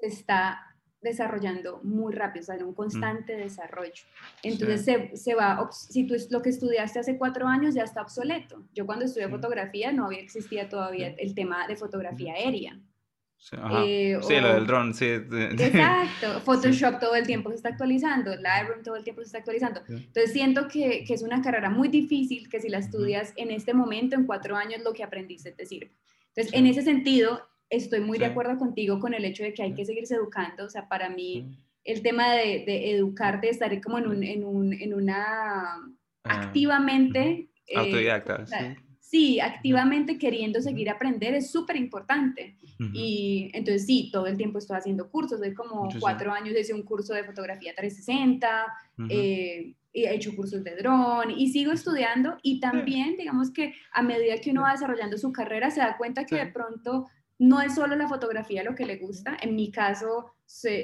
[0.00, 0.67] está
[1.00, 2.74] desarrollando muy rápido, o sea, en un mm.
[2.74, 4.04] constante desarrollo.
[4.42, 8.64] Entonces se, se, va, si tú lo que estudiaste hace cuatro años ya está obsoleto.
[8.74, 12.78] Yo cuando estudié fotografía no había existía todavía el tema de fotografía aérea.
[13.40, 15.06] Sí, eh, sí lo del drone, sí.
[15.32, 19.80] Exacto, Photoshop todo el tiempo se está actualizando, Lightroom todo el tiempo se está actualizando.
[19.88, 23.74] Entonces siento que, que, es una carrera muy difícil que si la estudias en este
[23.74, 25.92] momento, en cuatro años, lo que aprendiste te sirve.
[26.34, 29.74] Entonces, en ese sentido, estoy muy de acuerdo contigo con el hecho de que hay
[29.74, 30.64] que seguirse educando.
[30.64, 34.72] O sea, para mí el tema de, de educarte, estar como en, un, en, un,
[34.72, 35.88] en una ah,
[36.24, 37.48] activamente...
[37.66, 38.44] Eh, Autodidacta,
[39.00, 39.40] sí.
[39.40, 42.56] activamente queriendo seguir aprender es súper importante.
[42.92, 46.84] Y entonces sí, todo el tiempo estoy haciendo cursos, de como cuatro años hice un
[46.84, 48.48] curso de fotografía 360,
[49.08, 54.38] eh, he hecho cursos de dron y sigo estudiando y también digamos que a medida
[54.40, 57.06] que uno va desarrollando su carrera se da cuenta que de pronto
[57.38, 59.36] no es solo la fotografía lo que le gusta.
[59.40, 60.34] En mi caso,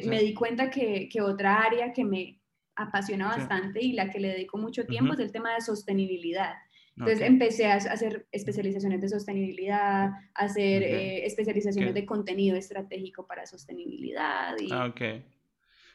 [0.06, 2.40] me di cuenta que, otra área que me
[2.76, 6.54] apasiona bastante y la que le dedico mucho tiempo es el tema de sostenibilidad.
[6.96, 13.46] Entonces empecé a hacer especializaciones de sostenibilidad, a hacer eh, especializaciones de contenido estratégico para
[13.46, 14.54] sostenibilidad.
[14.60, 14.72] Y...
[14.72, 15.00] Ah, ok.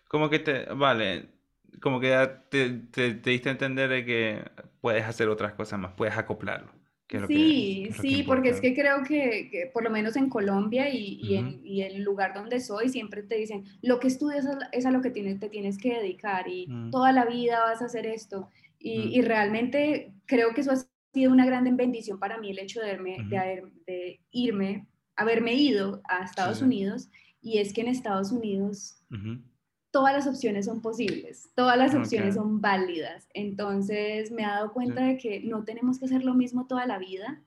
[0.09, 1.29] Como que te, vale,
[1.81, 2.09] como que
[2.49, 4.43] te, te, te, diste a entender de que
[4.81, 6.78] puedes hacer otras cosas más, puedes acoplarlo.
[7.27, 11.61] Sí, sí, porque es que creo que, por lo menos en Colombia y, y, en,
[11.63, 15.09] y, el lugar donde soy siempre te dicen, lo que estudias es a lo que
[15.09, 16.91] tienes, te tienes que dedicar y mm.
[16.91, 18.49] toda la vida vas a hacer esto.
[18.79, 19.11] Y, mm.
[19.11, 20.77] y, realmente creo que eso ha
[21.13, 26.23] sido una gran bendición para mí el hecho de, de, de irme, haberme ido a
[26.23, 27.09] Estados Unidos
[27.41, 29.01] y es que en Estados Unidos
[29.91, 33.27] todas las opciones son posibles, todas las opciones son válidas.
[33.33, 36.99] Entonces me he dado cuenta de que no tenemos que hacer lo mismo toda la
[36.99, 37.41] vida,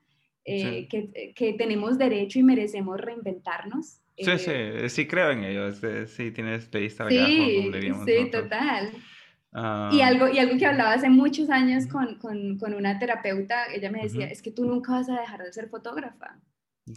[0.45, 4.01] eh, que, que, tenemos derecho y merecemos reinventarnos.
[4.17, 5.73] Sí, sí, eh, sí creo en ello,
[6.07, 7.71] sí, tienes lista Sí,
[8.05, 8.91] sí, total.
[8.93, 8.99] y,
[9.53, 9.91] ah.
[10.05, 14.03] algo, y algo que hablaba hace muchos años con, con, con una terapeuta, ella me
[14.03, 16.41] decía, es que tú nunca vas a dejar de ser fotógrafa.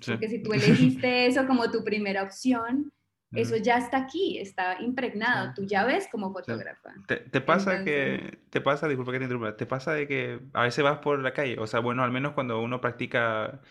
[0.05, 2.91] Porque si tú elegiste eso como tu primera opción,
[3.35, 6.93] eso ya está aquí, está impregnado, tú ya ves como fotógrafa.
[7.07, 10.83] ¿Te, pasa que, te pasa, disculpa que te interrumpa, te pasa de que a veces
[10.83, 13.61] vas por la calle, o sea, bueno, al menos cuando uno practica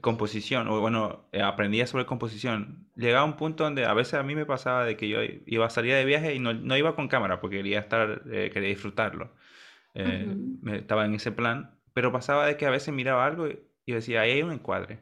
[0.00, 4.22] composición, o bueno, eh, aprendía sobre composición, llegaba a un punto donde a veces a
[4.22, 6.94] mí me pasaba de que yo iba a salir de viaje y no, no iba
[6.94, 9.34] con cámara porque quería estar, eh, quería disfrutarlo.
[9.94, 10.32] Eh,
[10.66, 14.20] estaba en ese plan, pero pasaba de que a veces miraba algo y, y decía,
[14.20, 15.00] ahí hay un encuadre.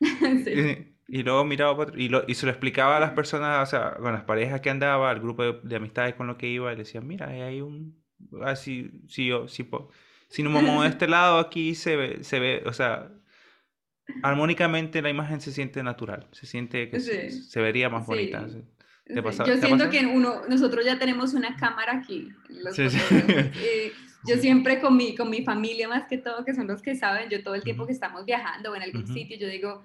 [0.00, 0.93] sí.
[1.06, 4.12] Y luego miraba y, lo, y se lo explicaba a las personas, o sea, con
[4.12, 7.00] las parejas que andaba, al grupo de, amistades con lo que iba, y le decía,
[7.02, 8.02] mira, hay un,
[8.42, 9.68] así, ah, si yo, si,
[10.28, 13.10] si nos movemos de este lado aquí se ve, se ve, o sea,
[14.22, 18.46] armónicamente la imagen se siente natural, se siente que se, vería más bonita.
[19.06, 22.28] yo siento que uno, nosotros ya tenemos una cámara aquí.
[22.50, 23.92] Eh,
[24.26, 27.28] yo siempre con mi, con mi familia más que todo, que son los que saben,
[27.28, 29.84] yo todo el tiempo que estamos viajando o en algún sitio, yo digo,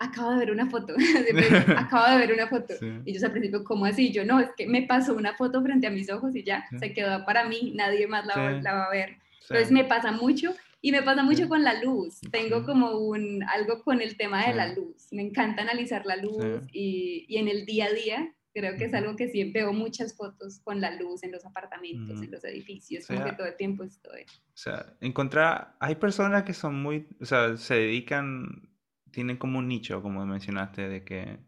[0.00, 0.94] acabo de ver una foto,
[1.76, 2.74] acabo de ver una foto.
[3.04, 4.10] Y yo al principio, ¿cómo así?
[4.10, 6.92] Yo no, es que me pasó una foto frente a mis ojos y ya, se
[6.92, 9.18] quedó para mí, nadie más la, va a ver.
[9.42, 12.20] Entonces me pasa mucho y me pasa mucho con la luz.
[12.32, 15.08] Tengo como un, algo con el tema de la luz.
[15.12, 18.94] Me encanta analizar la luz y, y, en el día a día creo que es
[18.94, 23.06] algo que siempre veo muchas fotos con la luz en los apartamentos, en los edificios,
[23.06, 24.22] como que todo el tiempo estoy.
[24.22, 28.69] O sea, encontrar, hay personas que son muy, o sea, se dedican
[29.10, 31.40] tienen como un nicho, como mencionaste, de que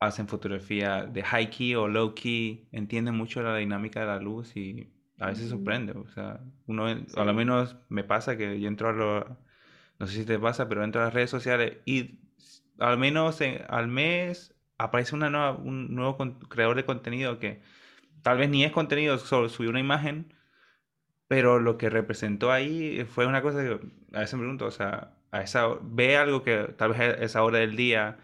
[0.00, 4.56] hacen fotografía de high key o low key, entienden mucho la dinámica de la luz
[4.56, 5.92] y a veces sorprende.
[5.92, 9.38] O sea, uno, a lo menos me pasa que yo entro a lo,
[9.98, 12.18] no sé si te pasa, pero entro a las redes sociales y
[12.78, 16.16] al menos al mes aparece una nueva, un nuevo
[16.48, 17.62] creador de contenido que
[18.22, 20.34] tal vez ni es contenido, solo subió una imagen,
[21.28, 23.80] pero lo que representó ahí fue una cosa que
[24.12, 27.42] a veces me pregunto, o sea, a esa, ve algo que tal vez a esa
[27.42, 28.18] hora del día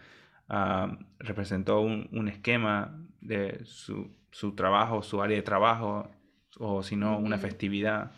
[0.49, 6.11] ah, representó un, un, esquema de su, su, trabajo, su área de trabajo,
[6.59, 8.12] o si no, una festividad.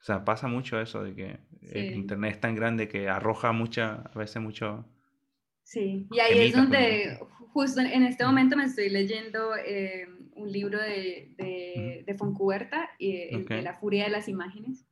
[0.00, 1.38] O sea, pasa mucho eso de que
[1.70, 4.84] el Internet es tan grande que arroja mucha, a veces mucho...
[5.62, 7.20] Sí, y ahí es donde,
[7.52, 13.46] justo en este momento me estoy leyendo eh, un libro de, de, de Foncuberta, eh,
[13.62, 14.84] La furia de las imágenes.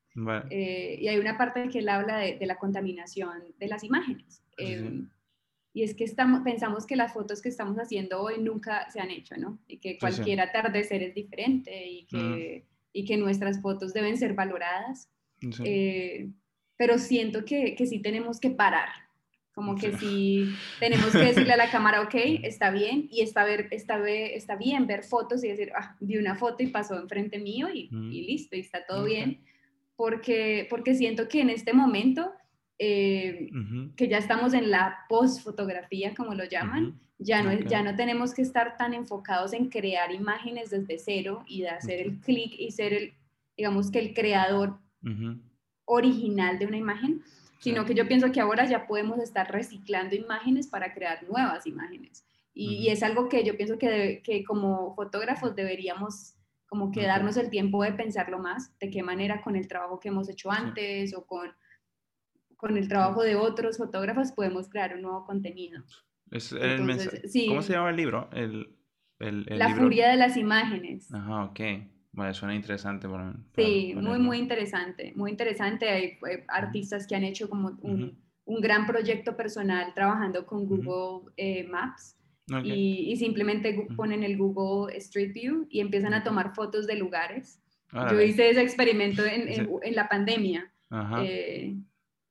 [0.51, 4.43] Eh, y hay una parte que él habla de, la contaminación de las imágenes.
[4.57, 5.09] Em,
[5.73, 9.11] y es que estamos, pensamos que las fotos que estamos haciendo hoy nunca se han
[9.11, 9.59] hecho, ¿no?
[9.69, 15.09] Y que cualquier atardecer es diferente y que, y que nuestras fotos deben ser valoradas.
[15.65, 16.29] Eh,
[16.77, 18.89] pero siento que, que sí tenemos que parar,
[19.55, 20.53] como que sí.
[20.81, 24.87] tenemos que decirle a la cámara, ok, está bien, y está, ver, está, está bien
[24.87, 28.57] ver fotos y decir, ah, vi una foto y pasó enfrente mío y, y listo,
[28.57, 29.41] y está todo bien
[30.01, 32.33] porque, porque siento que en este momento,
[32.79, 33.51] eh,
[33.97, 38.41] que ya estamos en la post-fotografía, como lo llaman, ya, no, ya no tenemos que
[38.41, 42.95] estar tan enfocados en crear imágenes desde cero y de hacer el clic y ser
[42.95, 43.13] el,
[43.59, 44.79] digamos que el creador
[45.85, 47.21] original de una imagen,
[47.59, 52.25] sino que yo pienso que ahora ya podemos estar reciclando imágenes para crear nuevas imágenes.
[52.55, 56.37] Y, es algo que yo pienso que, que como fotógrafos deberíamos
[56.71, 60.09] como que darnos el tiempo de pensarlo más, de qué manera con el trabajo que
[60.09, 61.51] hemos hecho antes o con,
[62.57, 65.83] con el trabajo de otros fotógrafos podemos crear un nuevo contenido.
[66.31, 66.87] Es el
[67.49, 68.31] ¿Cómo se llama el libro?
[68.33, 68.79] El,
[69.19, 71.13] el, La furia de las imágenes.
[71.13, 71.61] Ajá, ok.
[72.13, 73.09] Bueno, suena interesante.
[73.57, 75.13] sí, muy, muy interesante.
[75.17, 75.89] Muy interesante.
[75.89, 81.67] Hay, artistas que han hecho como un, un, gran proyecto personal trabajando con Google eh,
[81.67, 82.17] Maps
[82.65, 87.61] y, simplemente ponen el Google Street View y empiezan a tomar fotos de lugares.
[87.93, 90.73] Yo hice ese experimento en, en, la pandemia.
[91.23, 91.75] Eh,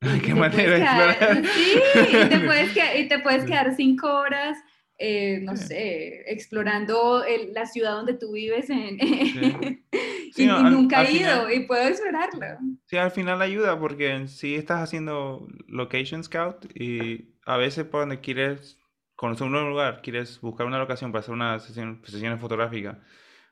[0.24, 1.16] qué manera
[1.54, 1.74] Sí,
[2.08, 4.58] y te, puedes quedar, y te puedes quedar cinco horas,
[4.98, 8.70] eh, no sé, explorando la ciudad donde tú vives
[10.36, 12.58] y, nunca he ido y puedo explorarlo.
[12.86, 18.20] Sí, al final ayuda porque si estás haciendo location scout y a veces por donde
[18.20, 18.79] quieres
[19.20, 23.00] conocer un nuevo lugar, quieres buscar una locación para hacer una sesión, sesión fotográfica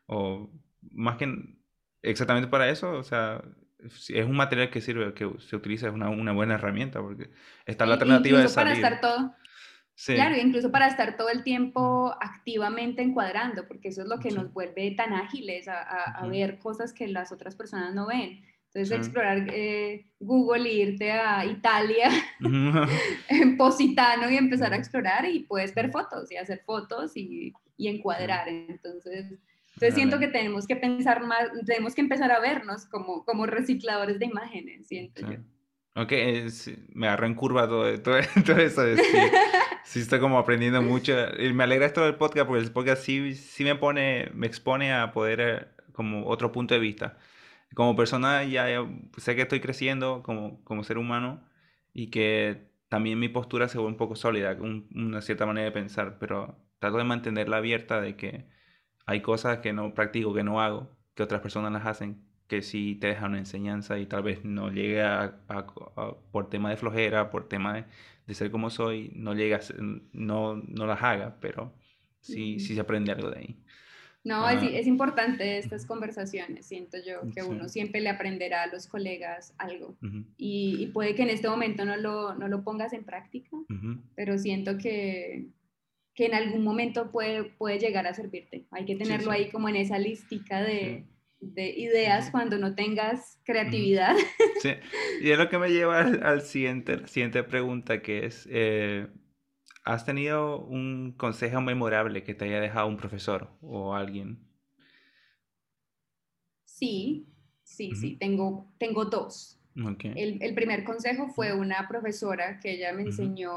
[0.07, 0.51] o
[0.93, 1.31] más que
[2.01, 3.43] exactamente para eso, o sea,
[3.79, 7.29] es un material que sirve, que se utiliza, es una, una buena herramienta porque
[7.67, 8.81] está la alternativa de salir.
[8.81, 9.35] para estar todo
[10.07, 14.51] Claro, incluso para estar todo el tiempo activamente encuadrando, porque eso es lo que nos
[14.55, 18.43] vuelve tan ágiles a, a, ver cosas que las otras personas no ven.
[18.83, 22.11] Entonces, explorar eh, Google e irte a Italia
[23.29, 27.89] en Positano y empezar a explorar y puedes ver fotos y hacer fotos y, y
[27.89, 28.49] encuadrar.
[28.49, 29.27] Entonces,
[29.79, 34.19] entonces siento que tenemos que pensar más, tenemos que empezar a vernos como, como recicladores
[34.19, 35.39] de imágenes, siento yo.
[35.95, 36.13] Ok,
[36.95, 38.83] me agarró en curva todo, todo, eso.
[39.85, 41.15] sí, estoy como aprendiendo mucho.
[41.39, 44.93] Y me alegra esto del podcast porque el podcast sí, sí me pone, me expone
[44.93, 47.17] a poder eh, como otro punto de vista.
[47.75, 48.67] Como persona ya,
[49.19, 51.45] sé que estoy creciendo como, como ser humano
[51.93, 56.19] y que también mi postura se vuelve un poco sólida, una cierta manera de pensar,
[56.19, 58.49] pero trato de mantenerla abierta de que
[59.07, 62.97] hay cosas que no practico, que no hago, que otras personas las hacen que sí
[62.97, 65.37] te deja una enseñanza y tal vez no llegue a,
[66.33, 67.87] por tema de flojera, por tema
[68.27, 69.61] de, ser como soy, no llega
[70.13, 71.75] no, no las haga, pero
[72.21, 73.65] sí, sí se aprende algo de ahí.
[74.25, 74.67] No, es, ah.
[74.67, 79.97] es, importante estas conversaciones, siento yo, que uno siempre le aprenderá a los colegas algo.
[80.37, 83.57] y, puede que en este momento no lo, no lo pongas en práctica,
[84.15, 85.47] pero siento que,
[86.15, 88.67] que, en algún momento puede, puede llegar a servirte.
[88.71, 91.07] Hay que tenerlo ahí como en esa listica de
[91.41, 94.17] de ideas cuando no tengas creatividad.
[94.61, 94.71] Sí,
[95.23, 99.07] y es lo que me lleva al, siguiente, siguiente pregunta, que es, eh,
[99.85, 104.39] ¿has tenido un consejo memorable que te haya dejado un profesor o alguien?
[106.65, 107.27] Sí,
[107.63, 109.59] sí, sí, tengo, tengo dos.
[109.75, 113.53] El, el, primer consejo fue una profesora que ella me enseñó,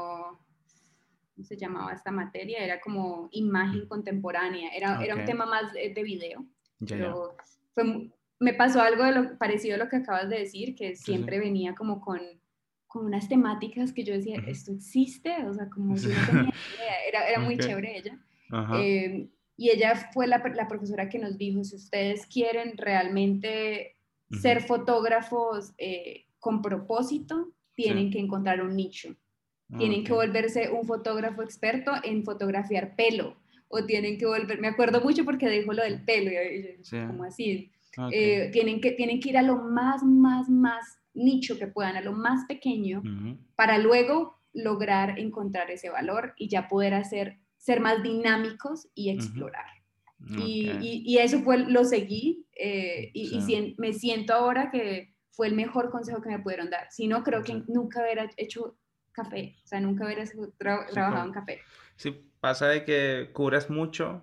[1.34, 2.64] ¿cómo se llamaba esta materia?
[2.64, 6.44] Era como imagen contemporánea, era, era un tema más de, video.
[6.78, 7.36] pero
[8.38, 11.74] me pasó algo de lo, parecido a lo que acabas de decir, que siempre venía
[11.74, 12.20] como con,
[12.92, 15.34] con unas temáticas que yo decía, ¿esto existe?
[15.46, 16.42] O sea, como yo no tenía
[16.76, 18.18] idea, era, era muy chévere ella.
[18.78, 23.96] Eh, y ella fue la, la, profesora que nos dijo, si ustedes quieren realmente
[24.42, 29.16] ser fotógrafos eh, con propósito, tienen que encontrar un nicho.
[29.78, 35.00] Tienen que volverse un fotógrafo experto en fotografiar pelo, o tienen que volver, me acuerdo
[35.00, 36.76] mucho porque dijo lo del pelo, y,
[37.06, 37.72] como así,
[38.12, 42.00] eh, tienen, que, tienen que ir a lo más, más, más nicho que puedan, a
[42.00, 43.02] lo más pequeño,
[43.56, 49.66] para luego lograr encontrar ese valor y ya poder hacer, ser más dinámicos y explorar.
[50.36, 55.90] Y, y, eso fue, lo seguí eh, y, me siento ahora que fue el mejor
[55.90, 56.86] consejo que me pudieron dar.
[56.90, 58.76] Si no, creo que nunca hubiera hecho
[59.10, 60.24] café, o sea, nunca hubiera
[60.58, 61.60] trabajado en café.
[61.96, 64.22] Sí, pasa de que cubres mucho,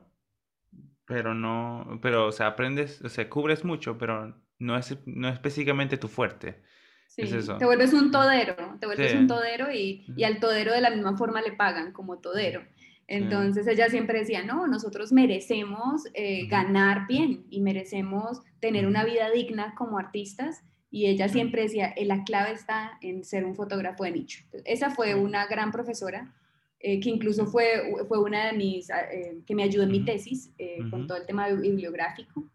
[1.05, 5.97] pero no, pero, o sea, aprendes, o sea, cubres mucho, pero no es, no específicamente
[5.97, 6.61] tu fuerte.
[7.09, 10.89] Sí, te vuelves un todero, te vuelves un todero y, y, al todero de la
[10.89, 12.61] misma forma le pagan como todero.
[13.07, 19.31] Entonces ella siempre decía, no, nosotros merecemos eh, ganar bien y merecemos tener una vida
[19.31, 20.63] digna como artistas.
[20.91, 24.43] Y ella siempre decía, eh, la clave está en ser un fotógrafo de nicho.
[24.63, 26.33] Esa fue una gran profesora
[26.81, 27.65] eh, que incluso fue,
[28.07, 31.17] fue una de mis, ah, eh, que me ayudó en mi tesis eh, con todo
[31.17, 32.49] el tema bibliográfico.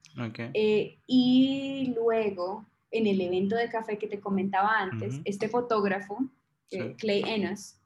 [1.07, 2.65] y luego,
[2.95, 6.19] en el evento de café que te comentaba antes, este fotógrafo,
[6.99, 7.77] Clay Enos,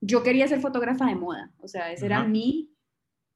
[0.00, 2.70] yo quería ser fotógrafa de moda, o sea, ese era mi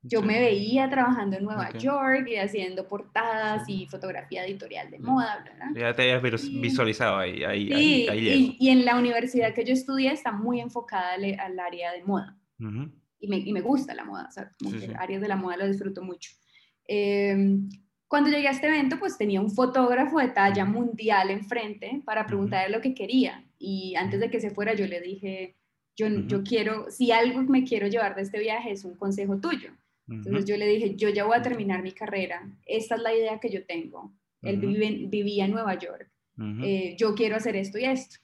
[0.03, 5.45] yo me veía trabajando en Nueva York y haciendo portadas y fotografía editorial de moda,
[5.45, 5.67] ¿verdad?
[5.75, 7.45] Ya te habías visualizado ahí.
[7.45, 11.93] ahí, sí, ahí, y, en la universidad que yo estudié está muy enfocada al, área
[11.93, 12.39] de moda.
[12.59, 14.51] y, me, y, me, gusta la moda, o sea,
[14.99, 16.31] áreas de la moda lo disfruto mucho.
[16.87, 17.69] Em,
[18.11, 22.77] cuando llegué a este evento, pues tenía un fotógrafo de talla mundial enfrente para preguntarle
[22.77, 23.43] lo que quería.
[23.59, 25.57] Y antes de que se fuera, yo le dije,
[25.97, 29.71] yo, yo quiero, si algo me quiero llevar de este viaje es un consejo tuyo
[30.11, 33.39] entonces yo le dije, yo ya voy a terminar mi carrera, esta es la idea
[33.39, 34.13] que yo tengo.
[34.43, 34.57] Él
[35.09, 36.11] vivía en Nueva York,
[36.65, 38.17] eh, yo quiero hacer esto y esto.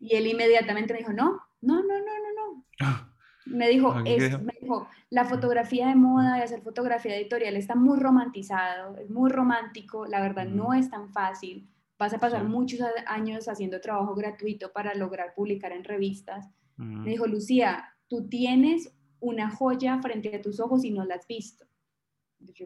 [0.00, 3.14] Y él inmediatamente me dijo, no, no, no, no, no, no.
[3.48, 7.98] Me dijo, es, me dijo, la fotografía de moda y hacer fotografía editorial está muy
[7.98, 11.68] romantizado, es muy romántico, la verdad no es tan fácil.
[11.98, 16.48] Vas a pasar muchos años haciendo trabajo gratuito para lograr publicar en revistas.
[16.76, 21.26] Me dijo, Lucía, tú tienes una joya frente a tus ojos y no la has
[21.26, 21.66] visto.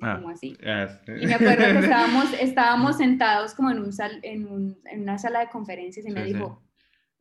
[0.03, 0.57] Ah, así?
[0.67, 5.03] Ah, y me acuerdo que estábamos, estábamos sentados como en, un sal, en, un, en
[5.03, 6.63] una sala de conferencias y me dijo,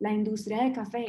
[0.02, 1.06] la industria de café.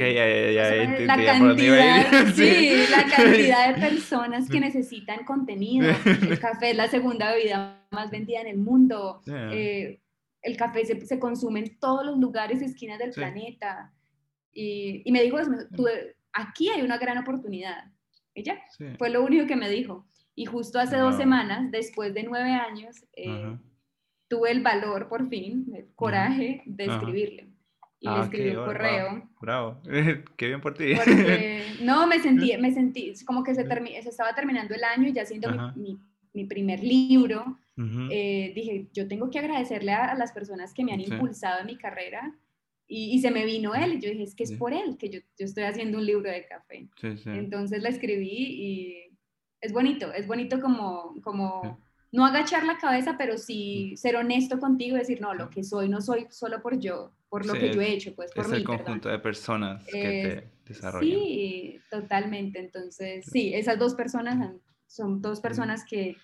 [1.05, 5.89] la cantidad, sí, la cantidad de personas que necesitan contenido.
[6.05, 9.21] El café es la segunda bebida más vendida en el mundo.
[9.25, 9.99] Eh,
[10.43, 13.91] el café se, se, consume en todos los lugares y esquinas del planeta.
[14.51, 15.37] Y, y, me dijo,
[16.31, 17.85] aquí hay una gran oportunidad.
[18.35, 18.61] Ella
[18.99, 20.05] fue lo único que me dijo.
[20.35, 23.57] Y justo hace dos semanas, después de nueve años, eh,
[24.27, 27.52] tuve el valor, por fin, el coraje de escribirle
[28.03, 29.29] y le ah, escribí un correo.
[29.39, 29.77] Bravo,
[30.35, 30.93] qué bien por ti.
[31.83, 35.25] no, me sentí, me sentí como que se, se estaba terminando el año y ya
[35.25, 35.97] siendo mi,
[36.33, 37.57] mi, primer libro,
[38.11, 41.77] eh, dije, yo tengo que agradecerle a, las personas que me han impulsado en mi
[41.77, 42.35] carrera
[42.89, 45.09] y, y, se me vino él y yo dije, es que es por él que
[45.09, 46.89] yo, yo estoy haciendo un libro de café.
[47.25, 49.17] Entonces la escribí y
[49.61, 51.15] es bonito, es bonito como...
[51.23, 51.79] como
[52.13, 55.89] no agachar la cabeza, pero sí ser honesto contigo y decir, no, lo que soy
[55.89, 58.63] no soy solo por yo, por lo que yo he hecho, pues por es el
[58.63, 61.09] conjunto de personas que te desarrollan.
[61.09, 62.59] Sí, totalmente.
[62.59, 64.51] Entonces, sí, esas dos personas
[64.85, 66.15] son dos personas que,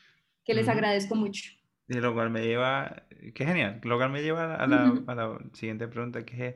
[0.46, 1.50] que les agradezco mucho.
[1.88, 5.40] Y lo cual me lleva, qué genial, lo cual me lleva a la, a la
[5.54, 6.56] siguiente pregunta, que es,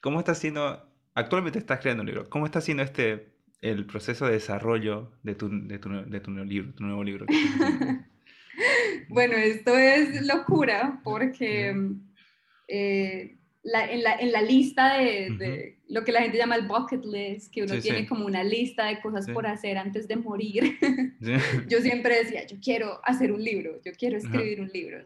[0.00, 4.32] ¿cómo está siendo, actualmente estás creando un libro, ¿cómo está siendo este, el proceso de
[4.32, 7.26] desarrollo de tu, de tu, de tu nuevo libro, tu nuevo libro?
[9.10, 11.76] bueno, esto es locura porque
[12.68, 17.52] eh, en, la, en, la, lista de, lo que la gente llama el bucket list,
[17.52, 20.78] que uno tiene como una lista de cosas por hacer antes de morir,
[21.68, 24.98] yo siempre decía, yo quiero hacer un libro, yo quiero escribir un libro.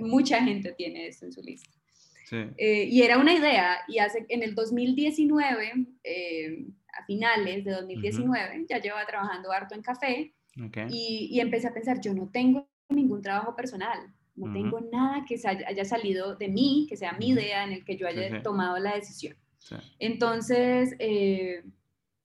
[0.00, 1.70] Mucha gente tiene eso en su lista.
[2.56, 8.66] Eh, y era una idea, y hace, en el 2019, eh, a finales de 2019,
[8.68, 10.34] ya llevaba trabajando harto en café,
[10.90, 15.36] y, y, empecé a pensar, yo no tengo ningún trabajo personal, no tengo nada que
[15.44, 18.94] haya salido de mí, que sea mi idea en el que yo haya tomado la
[18.94, 19.36] decisión.
[19.98, 21.62] Entonces, eh,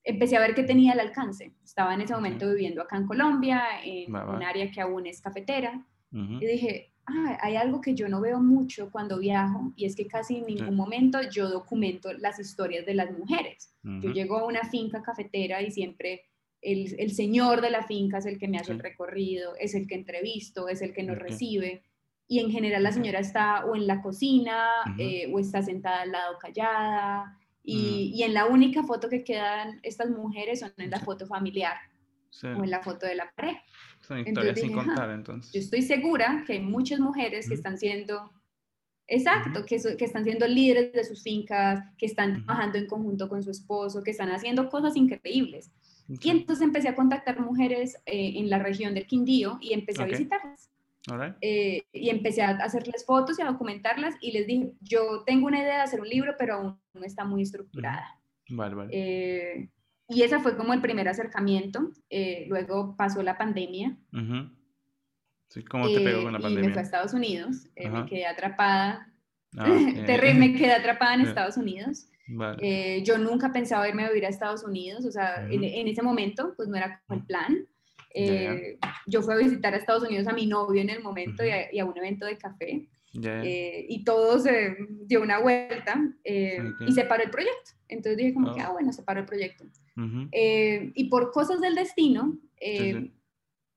[0.04, 1.54] empecé a ver que tenía el alcance.
[1.64, 5.86] Estaba en ese momento viviendo acá en Colombia, en un área que aún es cafetera,
[6.12, 10.08] y dije, ah, hay algo que yo no veo mucho cuando viajo, y es que
[10.08, 13.74] casi en ningún momento yo documento las historias de las mujeres.
[13.84, 16.22] Yo llego a una finca cafetera y siempre
[16.62, 19.86] el, el, señor de la finca es el que me hace el recorrido, es el
[19.86, 21.84] que entrevisto, es el que nos recibe
[22.28, 24.68] y en general la señora está o en la cocina
[24.98, 28.18] eh, o está sentada al lado callada y, mm.
[28.18, 31.78] y, en la única foto que quedan estas mujeres son en la foto familiar
[32.42, 33.62] o en la foto de la pareja.
[34.02, 35.54] Son historias sin contar entonces.
[35.54, 38.32] Yo estoy segura que hay muchas mujeres que están siendo,
[39.08, 43.44] exacto, que, que, están siendo líderes de sus fincas, que están trabajando en conjunto con
[43.44, 45.72] su esposo, que están haciendo cosas increíbles.
[46.10, 50.06] Y entonces empecé a contactar mujeres eh, en la región del Quindío y empecé a
[50.06, 50.70] visitarlas.
[51.42, 55.60] Eh, y empecé a hacerles fotos y a documentarlas y les dije, yo tengo una
[55.60, 58.20] idea de hacer un libro, pero aún no está muy estructurada.
[58.50, 58.90] Vale, vale.
[58.94, 59.70] Eh,
[60.08, 61.92] y ese fue como el primer acercamiento.
[62.10, 63.98] Eh, luego pasó la pandemia.
[65.70, 66.64] ¿Cómo te pegó con la pandemia?
[66.64, 67.68] Y me fui a Estados Unidos.
[67.76, 69.10] me quedé atrapada.
[69.58, 69.68] Ah,
[70.38, 72.08] me quedé atrapada en Estados Unidos.
[73.04, 75.06] yo nunca pensaba irme a vivir a Estados Unidos.
[75.06, 77.68] O sea, en, en, ese momento, pues no era como el plan.
[78.14, 81.80] Eh, yo fui a visitar a Estados Unidos a mi novio en el momento y,
[81.80, 82.88] a, un evento de café.
[83.22, 87.72] Eh, y todo se dio una vuelta eh, y se paró el proyecto.
[87.88, 88.66] Entonces dije como que, oh.
[88.68, 89.66] ah, bueno, se paró el proyecto.
[89.96, 92.38] y por cosas del destino,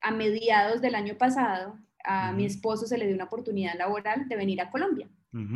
[0.00, 4.36] a mediados del año pasado, a mi esposo se le dio una oportunidad laboral de
[4.36, 5.08] venir a Colombia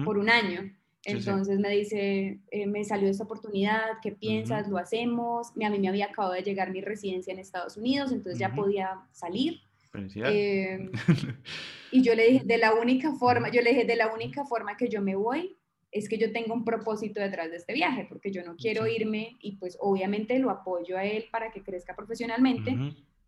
[0.05, 0.73] por un año.
[1.05, 4.69] Entonces me dice, eh, me salió esta oportunidad, ¿qué piensas?
[4.69, 5.49] ¿Lo hacemos?
[5.51, 9.01] A mí me había acabado de llegar mi residencia en Estados Unidos, entonces ya podía
[9.13, 9.61] salir.
[9.95, 10.91] Eh,
[11.91, 14.77] y yo le dije, de la única forma, yo le dije, de la única forma
[14.77, 15.57] que yo me voy
[15.91, 19.37] es que yo tengo un propósito detrás de este viaje, porque yo no quiero irme
[19.41, 22.77] y pues obviamente lo apoyo a él para que crezca profesionalmente,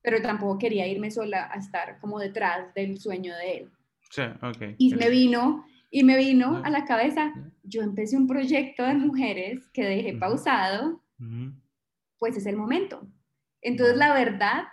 [0.01, 3.71] pero tampoco quería irme sola a estar como detrás del sueño de él.
[4.11, 4.77] Sí, okay.
[4.79, 9.69] Y me vino y me vino a la cabeza, yo empecé un proyecto de mujeres
[9.75, 11.03] que dejé pausado,
[12.19, 13.07] pues es el momento.
[13.61, 14.65] Entonces, la verdad,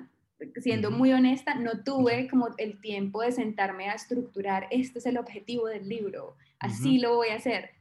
[0.55, 5.17] siendo muy honesta, no tuve como el tiempo de sentarme a estructurar, este es el
[5.17, 7.72] objetivo del libro, así lo voy a hacer.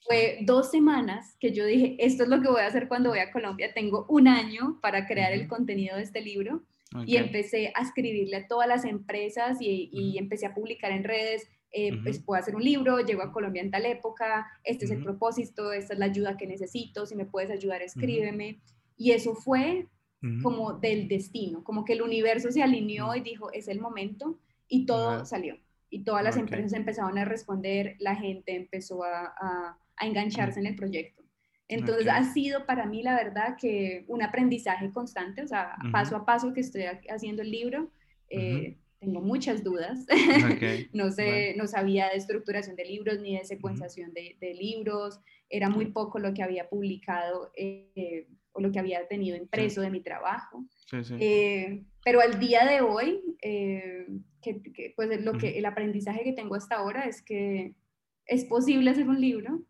[0.00, 3.20] Fue dos semanas que yo dije, esto es lo que voy a hacer cuando voy
[3.20, 6.64] a Colombia, tengo un año para crear el contenido de este libro.
[7.04, 11.46] Y empecé a escribirle a todas las empresas y, y empecé a publicar en redes,
[11.70, 15.02] eh, pues puedo hacer un libro, llego a Colombia en tal época, este es el
[15.02, 18.60] propósito, esta es la ayuda que necesito, si me puedes ayudar, escríbeme.
[18.96, 19.86] Y eso fue
[20.42, 24.86] como del destino, como que el universo se alineó y dijo, es el momento y
[24.86, 25.56] todo salió.
[25.90, 31.24] Y todas las empresas empezaron a responder, la gente empezó a, engancharse en el proyecto.
[31.66, 36.24] Entonces ha sido para mí, la verdad, que un aprendizaje constante, o sea, paso a
[36.24, 37.90] paso que estoy haciendo el libro,
[38.30, 40.06] eh, tengo muchas dudas.
[40.92, 45.20] no, sé, no sabía de estructuración de libros ni de secuenciación de, libros.
[45.48, 49.90] Era muy poco lo que había publicado eh, o lo que había tenido impreso de
[49.90, 50.64] mi trabajo.
[50.92, 54.06] Eh, pero al día de hoy, eh,
[54.42, 57.74] que, pues lo que, el aprendizaje que tengo hasta ahora es que
[58.26, 59.62] es posible hacer un libro.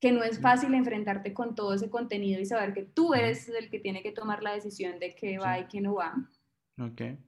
[0.00, 3.68] que no es fácil enfrentarte con todo ese contenido y saber que tú eres el
[3.68, 6.14] que tiene que tomar la decisión de qué va y qué no va.
[6.78, 7.18] Okay.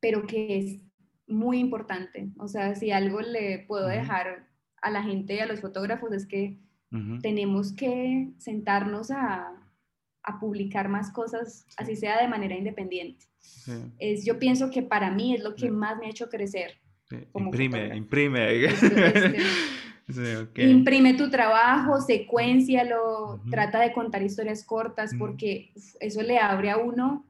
[0.00, 0.82] Pero que es
[1.26, 2.30] muy importante.
[2.38, 4.48] O sea, si algo le puedo dejar
[4.80, 6.58] a la gente y a los fotógrafos es que
[7.20, 9.52] tenemos que sentarnos a,
[10.22, 13.26] a, publicar más cosas, así sea de manera independiente.
[13.98, 16.80] Es, yo pienso que para mí es lo que más me ha hecho crecer.
[17.34, 18.68] Imprime, imprime.
[20.56, 25.70] Imprime tu trabajo, secuencialo, trata de contar historias cortas, porque
[26.00, 27.27] eso le abre a uno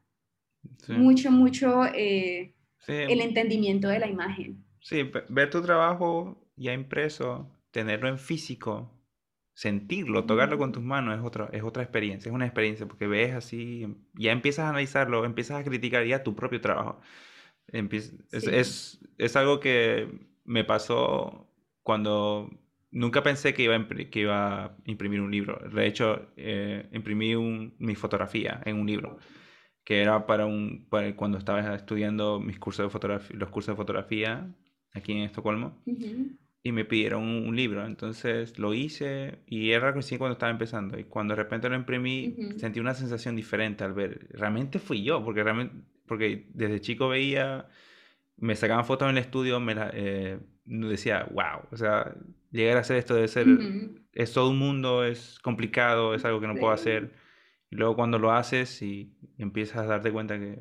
[0.89, 2.55] mucho, mucho eh,
[2.87, 4.65] el entendimiento de la imagen.
[4.81, 8.91] Sí, ver tu trabajo ya impreso, tenerlo en físico,
[9.53, 13.35] sentirlo, tocarlo con tus manos es otra, es otra experiencia, es una experiencia porque ves
[13.35, 17.01] así, ya empiezas a analizarlo, empiezas a criticar ya tu propio trabajo.
[17.73, 20.09] es, es, algo que
[20.45, 21.49] me pasó
[21.83, 22.51] cuando
[22.91, 25.59] nunca pensé que iba a, que iba a imprimir un libro.
[25.71, 27.37] De hecho, eh, imprimí
[27.79, 29.19] mi fotografía en un libro
[29.89, 33.77] que era para un para cuando estaba estudiando mis cursos de fotografía, los cursos de
[33.77, 34.47] fotografía
[34.93, 35.83] aquí en Estocolmo.
[36.63, 40.99] Y me pidieron un, libro, entonces lo hice y era recién cuando estaba empezando.
[40.99, 45.25] Y cuando de repente lo imprimí sentí una sensación diferente al ver, realmente fui yo,
[45.25, 45.77] porque realmente
[46.07, 47.67] porque desde chico veía
[48.37, 52.15] me sacaban fotos en el estudio, me la, eh, decía, wow, o sea,
[52.51, 53.47] llegar a hacer esto debe ser,
[54.13, 57.27] es todo un mundo, es complicado, es algo que no puedo hacer
[57.71, 60.59] y luego cuando lo haces y empiezas a darte cuenta que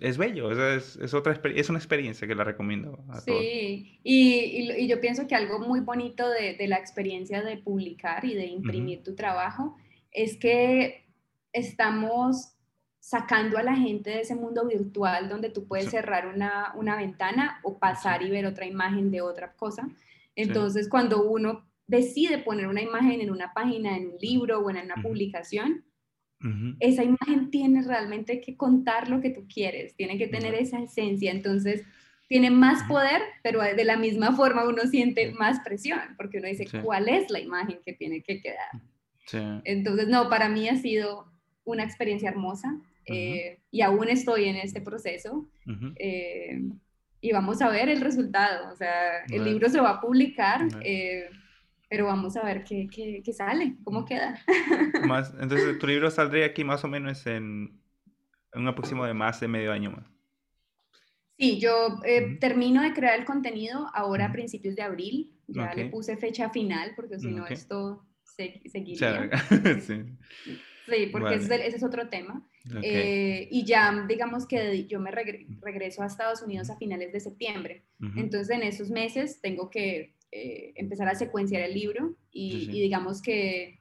[0.00, 3.40] es bello, es, es, otra, es una experiencia que la recomiendo a todos.
[3.40, 8.24] Sí, y, y, yo pienso que algo muy bonito de, de la experiencia de publicar
[8.24, 9.76] y de imprimir tu trabajo
[10.10, 11.04] es que
[11.52, 12.54] estamos
[13.00, 17.60] sacando a la gente de ese mundo virtual donde tú puedes cerrar una, una, ventana
[17.64, 19.88] o pasar y ver otra imagen de otra cosa.
[20.36, 24.78] Entonces, cuando uno decide poner una imagen en una página, en un libro o en
[24.78, 25.84] una publicación,
[26.80, 31.30] esa imagen tiene realmente que contar lo que tú quieres, tiene que tener esa esencia,
[31.30, 31.84] entonces
[32.28, 36.66] tiene más poder, pero de la misma forma uno siente más presión, porque uno dice,
[36.82, 39.62] ¿cuál es la imagen que tiene que quedar?
[39.64, 41.26] Entonces, no, para mí ha sido
[41.64, 45.48] una experiencia hermosa eh, y aún estoy en este proceso.
[45.96, 46.62] Eh,
[47.20, 50.66] y vamos a ver el resultado, o sea, el libro se va a publicar
[51.92, 54.42] pero vamos a ver qué, qué, sale, cómo queda.
[55.06, 57.82] Más, entonces, tu libro saldría aquí más o menos en,
[58.54, 60.06] un aproximado de más de medio año más.
[61.38, 65.36] Sí, yo eh, termino de crear el contenido ahora a principios de abril.
[65.48, 69.28] Ya le puse fecha final porque si no esto se, seguiría.
[69.80, 70.02] sí.
[70.86, 71.06] sí.
[71.12, 72.48] porque ese, es otro tema.
[72.82, 77.84] Eh, y ya digamos que yo me regreso a Estados Unidos a finales de septiembre.
[78.16, 83.80] Entonces en esos meses tengo que eh, empezar a secuenciar el libro y, digamos que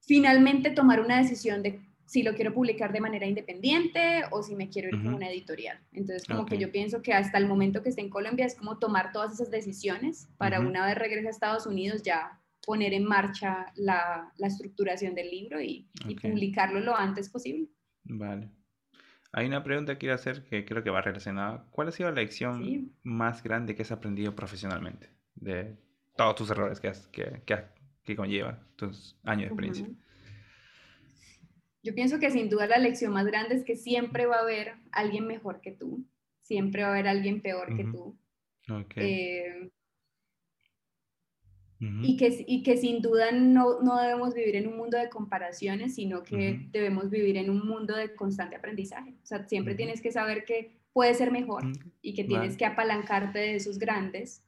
[0.00, 4.70] finalmente tomar una decisión de si lo quiero publicar de manera independiente o si me
[4.70, 5.78] quiero ir con una editorial.
[5.92, 8.78] Entonces, como que yo pienso que hasta el momento que esté en Colombia es como
[8.78, 13.66] tomar todas esas decisiones para una vez regrese a Estados Unidos ya poner en marcha
[13.76, 15.88] la, la estructuración del libro y,
[16.22, 17.68] publicarlo lo antes posible.
[18.04, 18.48] Vale.
[19.32, 21.66] Hay una pregunta que quiero hacer que creo que va relacionada.
[21.70, 25.19] ¿Cuál ha sido la lección más grande que has aprendido profesionalmente?
[25.40, 25.76] De
[26.16, 27.56] todos tus errores que, que, que,
[28.04, 29.88] que conlleva tus años de experiencia.
[31.82, 34.74] Yo pienso que sin duda la lección más grande es que siempre va a haber
[34.92, 36.04] alguien mejor que tú,
[36.42, 38.18] siempre va a haber alguien peor que tú.
[38.96, 39.70] Eh,
[41.80, 45.94] y, que, y que sin duda no, no, debemos vivir en un mundo de comparaciones,
[45.94, 49.14] sino que debemos vivir en un mundo de constante aprendizaje.
[49.22, 51.64] O sea, siempre tienes que saber que puede ser mejor
[52.02, 54.42] y que tienes que apalancarte de esos grandes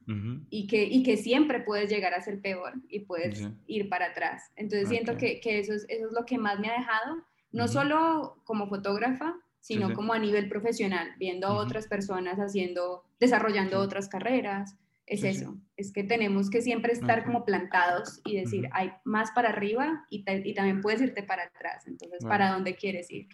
[0.50, 4.50] y, que, y que siempre puedes llegar a ser peor y puedes ir para atrás.
[4.56, 7.22] Entonces siento que, que, eso, es, eso es lo que más me ha dejado,
[7.52, 13.78] no solo como fotógrafa, sino como a nivel profesional, viendo a otras personas haciendo, desarrollando
[13.78, 14.76] otras carreras,
[15.06, 19.50] es eso, es que tenemos que siempre estar como plantados y decir, hay más para
[19.50, 23.28] arriba y, y, también puedes irte para atrás, entonces, ¿para dónde quieres ir?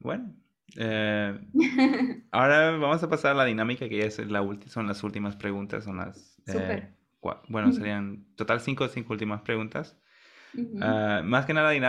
[0.00, 0.34] Bueno,
[0.76, 1.38] eh,
[2.30, 5.98] ahora vamos a pasar a la dinámica que es la son las últimas preguntas, son
[5.98, 6.38] las...
[6.48, 6.88] Eh,
[7.48, 9.96] bueno, serían total cinco, cinco últimas preguntas.
[10.80, 11.80] Ah, más que nada de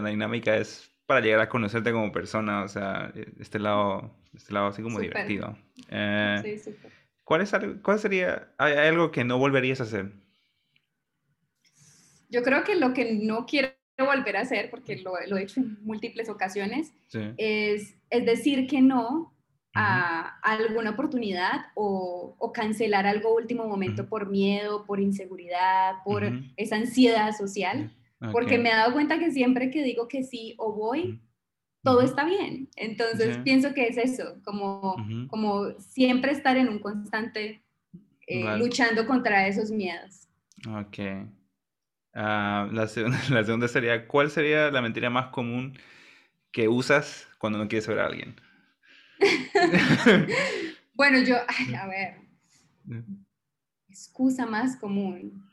[0.00, 4.54] la dinámica es para llegar a conocerte como persona, o sea, e, este lado, este
[4.54, 5.56] lado así como divertido.
[5.90, 6.92] Eh, sí, súper.
[7.24, 10.12] ¿cuál, es, ¿Cuál sería, hay, algo que no volverías a hacer?
[12.30, 13.68] Yo creo que lo que no quiero
[14.02, 16.92] volver a hacer, porque lo, lo he hecho en múltiples ocasiones,
[17.36, 19.32] es, es, decir que no
[19.74, 26.24] a, alguna oportunidad o, o, cancelar algo último momento por miedo, por inseguridad, por
[26.56, 27.92] esa ansiedad social.
[28.32, 31.20] Porque me he dado cuenta que siempre que digo que sí o voy,
[31.82, 32.70] todo está bien.
[32.74, 34.96] Entonces pienso que es eso, como,
[35.28, 37.62] como siempre estar en un constante
[38.26, 40.26] eh, luchando contra esos miedos.
[40.66, 40.98] Ok.
[42.14, 45.76] Ah, la, segunda, la, segunda, sería, ¿cuál sería la mentira más común
[46.52, 48.36] que usas cuando no quieres ver a alguien?
[50.94, 52.16] bueno, yo, a ver,
[53.88, 55.44] excusa más común.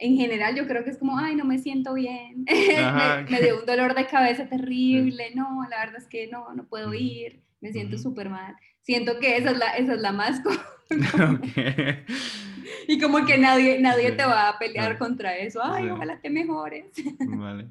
[0.00, 2.44] En general yo creo que es como, ay, no me siento bien,
[3.30, 6.94] me, dio un dolor de cabeza terrible, no, la verdad es que no, no puedo
[6.94, 8.54] ir, me siento súper mal.
[8.82, 10.40] Siento que esa es la, esa es la más
[12.86, 16.86] Y como que nadie, nadie te va a pelear contra eso, ay, ojalá te mejores.
[17.20, 17.68] Vale.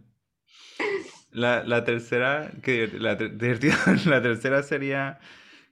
[1.32, 3.18] La, la tercera, que la,
[4.06, 5.20] la tercera sería,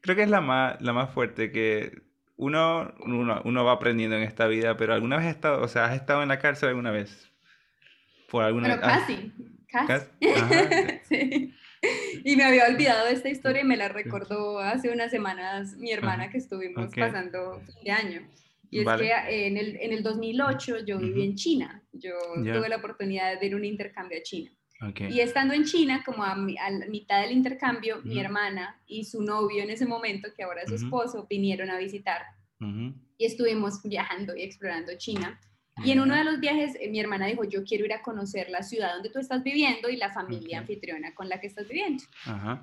[0.01, 2.01] creo que es la más, la más fuerte, que
[2.37, 5.95] uno, uno, va aprendiendo en esta vida, pero ¿alguna vez has estado, o sea, has
[5.95, 7.31] estado en la cárcel alguna vez?
[8.29, 9.31] Por alguna pero casi,
[9.69, 10.05] casi.
[11.03, 11.53] sí.
[12.23, 15.91] Y me había olvidado de esta historia y me la recordó hace unas semanas mi
[15.91, 18.21] hermana que estuvimos pasando fin de año.
[18.75, 21.81] Y es que en el, en el 2008 yo viví en China.
[21.93, 24.51] Yo tuve la oportunidad de ir a un intercambio a China.
[25.09, 29.69] Y estando en China, como a, mitad del intercambio, mi hermana y su novio en
[29.69, 32.21] ese momento, que ahora es su esposo, vinieron a visitar.
[33.17, 35.39] Y estuvimos viajando y explorando China.
[35.83, 38.49] Y en uno de los viajes, eh, mi hermana dijo, yo quiero ir a conocer
[38.49, 42.01] la ciudad donde tú estás viviendo y la familia anfitriona con la que estás viviendo.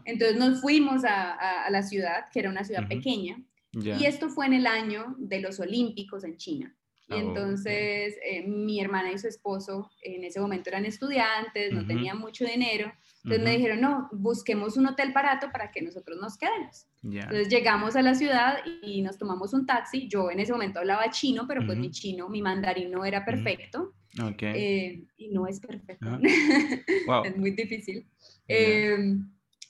[0.06, 3.38] Entonces nos fuimos a, la ciudad, que era una ciudad pequeña.
[3.72, 6.76] Y esto fue en el año de los Olímpicos en China.
[7.08, 12.18] Y entonces eh, mi hermana y su esposo en ese momento eran estudiantes, no tenían
[12.18, 12.92] mucho dinero.
[13.24, 16.86] Entonces me dijeron, no, busquemos un hotel barato para que nosotros nos quedemos.
[17.02, 20.08] Entonces llegamos a la ciudad y nos tomamos un taxi.
[20.08, 23.94] Yo en ese momento hablaba chino, pero pues mi chino, mi mandarín no era perfecto.
[24.54, 26.18] Eh, y no es perfecto.
[27.06, 27.22] Wow.
[27.24, 28.06] es muy difícil.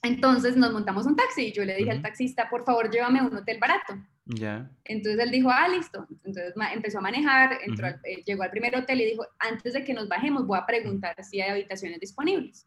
[0.02, 3.22] Entonces nos montamos un taxi y yo le dije al taxista, por favor, llévame a
[3.22, 3.94] un hotel barato.
[4.24, 4.68] Ya.
[4.84, 6.06] Entonces él dijo, ah, listo.
[6.24, 9.94] Entonces empezó a manejar, entró eh, llegó al primer hotel y dijo, antes de que
[9.94, 12.66] nos bajemos, voy a preguntar si hay habitaciones disponibles.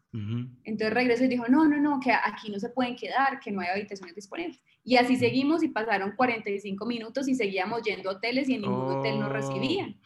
[0.64, 3.60] Entonces regresó y dijo, no, no, no, que aquí no se pueden quedar, que no
[3.60, 4.62] hay habitaciones disponibles.
[4.82, 8.98] Y así seguimos y pasaron 45 minutos y seguíamos yendo a hoteles y en ningún
[8.98, 9.96] hotel nos recibían.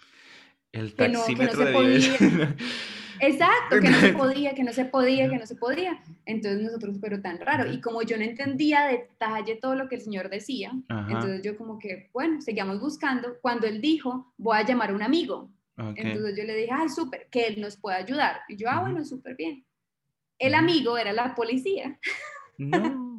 [0.72, 1.72] El taxímetro de
[3.20, 6.02] Exacto, que no se podía, que no se podía, que no se podía.
[6.26, 7.70] Entonces nosotros, pero tan raro.
[7.70, 10.72] Y como yo no entendía detalle todo lo que el Señor decía,
[11.08, 13.36] entonces yo como que, bueno, seguíamos buscando.
[13.40, 15.50] Cuando Él dijo, voy a llamar a un amigo.
[15.76, 18.40] Entonces yo le dije, ay, súper, que Él nos pueda ayudar.
[18.48, 19.64] Y yo, ah, bueno, súper bien.
[20.38, 21.98] El amigo era la policía.
[22.58, 23.10] No.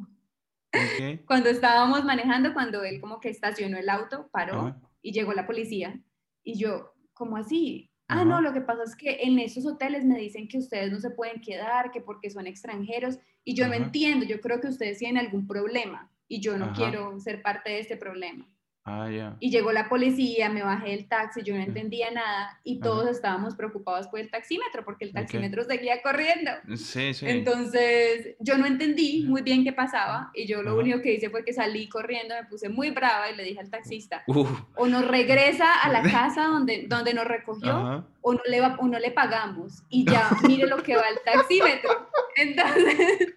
[1.26, 6.00] Cuando estábamos manejando, cuando él como que estacionó el auto, paró y llegó la policía.
[6.42, 7.91] Y yo, ¿cómo así?
[8.12, 11.00] Ah, no, lo que pasa es que en esos hoteles me dicen que ustedes no
[11.00, 14.98] se pueden quedar, que porque son extranjeros, y yo no entiendo, yo creo que ustedes
[14.98, 18.46] tienen algún problema y yo no quiero ser parte de este problema.
[18.84, 19.08] Ah,
[19.38, 23.54] y llegó la policía, me bajé del taxi, yo no entendía nada y todos estábamos
[23.54, 26.50] preocupados por el taxímetro porque el taxímetro seguía corriendo.
[26.74, 27.26] Sí, sí.
[27.28, 31.44] Entonces yo no entendí muy bien qué pasaba y yo lo único que hice fue
[31.44, 35.80] que salí corriendo, me puse muy brava y le dije al taxista, o nos regresa
[35.80, 39.84] a la casa donde, donde nos recogió o no, le va, o no le pagamos.
[39.90, 42.08] Y ya mire lo que va el taxímetro.
[42.36, 43.34] Entonces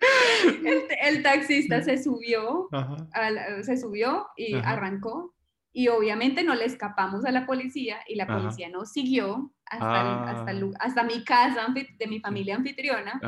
[1.01, 2.67] el, taxista se subió,
[3.61, 5.34] se subió y arrancó
[5.77, 10.51] y obviamente no le escapamos a la policía y la policía nos siguió hasta, hasta,
[10.51, 10.75] ah.
[10.79, 13.19] hasta, mi casa de mi familia anfitriona.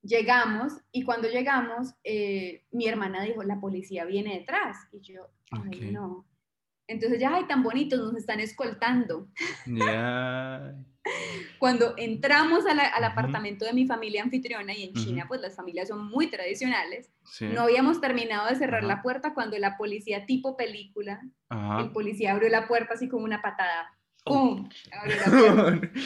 [0.00, 4.76] Llegamos y cuando llegamos, eh, mi hermana dijo, la policía viene detrás.
[4.92, 5.28] Y yo,
[5.90, 6.24] no.
[6.86, 9.26] Entonces ya, ay, tan bonitos, nos están escoltando.
[11.58, 16.06] Cuando entramos al apartamento de mi familia anfitriona y en China, pues las familias son
[16.06, 21.20] muy tradicionales, no habíamos terminado de cerrar la puerta cuando la policía tipo película,
[21.78, 23.96] el policía abrió la puerta así como una patada.
[24.24, 24.56] Oh.
[24.56, 24.68] ¡Pum!
[24.92, 25.90] Abrió la puerta.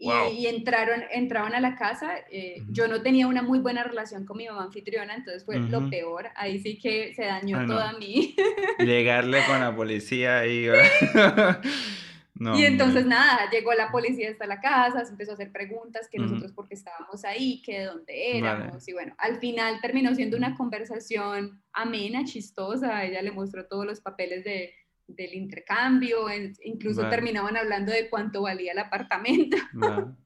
[0.00, 2.18] Y, entraron, entraron a la casa.
[2.30, 5.90] Eh, yo no tenía una muy buena relación con mi mamá anfitriona, entonces fue lo
[5.90, 6.28] peor.
[6.36, 8.36] Ahí sí que se dañó toda mí.
[8.78, 10.68] Llegarle con la policía y...
[12.56, 16.18] y entonces nada, llegó la policía hasta la casa, se empezó a hacer preguntas que
[16.18, 18.86] nosotros porque estábamos ahí, que de dónde éramos.
[18.88, 23.04] Y bueno, al final terminó siendo una conversación amena, chistosa.
[23.04, 24.74] Ella le mostró todos los papeles de,
[25.08, 26.26] del intercambio,
[26.62, 29.56] incluso terminaban hablando de cuánto valía el apartamento.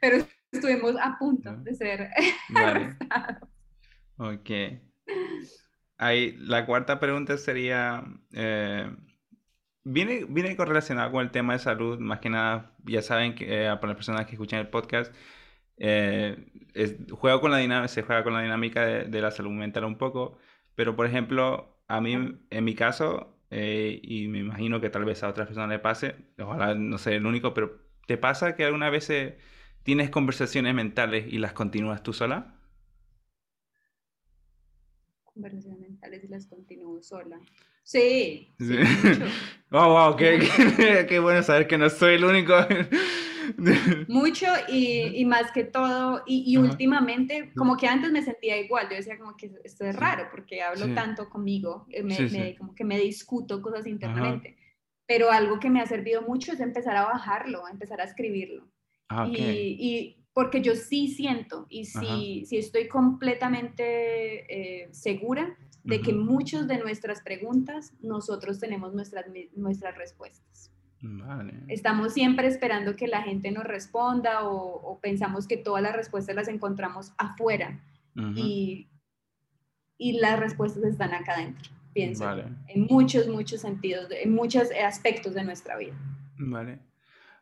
[0.00, 2.10] Pero estuvimos a punto de ser
[2.50, 2.96] vale.
[4.16, 4.50] Ok.
[5.96, 8.90] Ahí, la cuarta pregunta sería, eh,
[9.84, 13.66] viene, viene correlacionado con el tema de salud, más que nada, ya saben que eh,
[13.76, 15.14] para las personas que escuchan el podcast,
[15.76, 16.36] eh,
[17.12, 19.98] juego con la dinámica, se juega con la dinámica de, de, la salud mental un
[19.98, 20.38] poco,
[20.74, 22.14] pero por ejemplo, a mí,
[22.50, 26.16] en mi caso, eh, y me imagino que tal vez a otras personas le pase,
[26.38, 29.12] ojalá no sea el único, pero ¿te pasa que alguna vez
[29.82, 32.58] tienes conversaciones mentales y las continúas tú sola?
[35.24, 37.40] Conversaciones mentales y las continúo sola.
[37.84, 38.54] Sí.
[38.58, 38.78] sí.
[39.70, 42.54] wow, wow, qué, qué, bueno saber que no soy el único.
[44.08, 48.88] Mucho y, y, más que todo, y, y últimamente, como que antes me sentía igual,
[48.88, 52.84] yo decía como que esto es raro porque hablo tanto conmigo, eh, me, como que
[52.84, 54.56] me discuto cosas internamente,
[55.06, 58.66] pero algo que me ha servido mucho es empezar a bajarlo, empezar a escribirlo.
[59.10, 66.00] Ah, y, y, porque yo sí siento y sí, sí estoy completamente eh, segura de
[66.00, 70.72] que muchas de nuestras preguntas nosotros tenemos nuestras, nuestras respuestas.
[71.68, 76.48] Estamos siempre esperando que la gente nos responda o, pensamos que todas las respuestas las
[76.48, 77.78] encontramos afuera
[78.34, 78.88] y,
[79.98, 82.24] y, las respuestas están acá adentro, pienso,
[82.68, 85.94] en muchos, muchos sentidos, en muchos aspectos de nuestra vida.
[86.38, 86.78] Vale.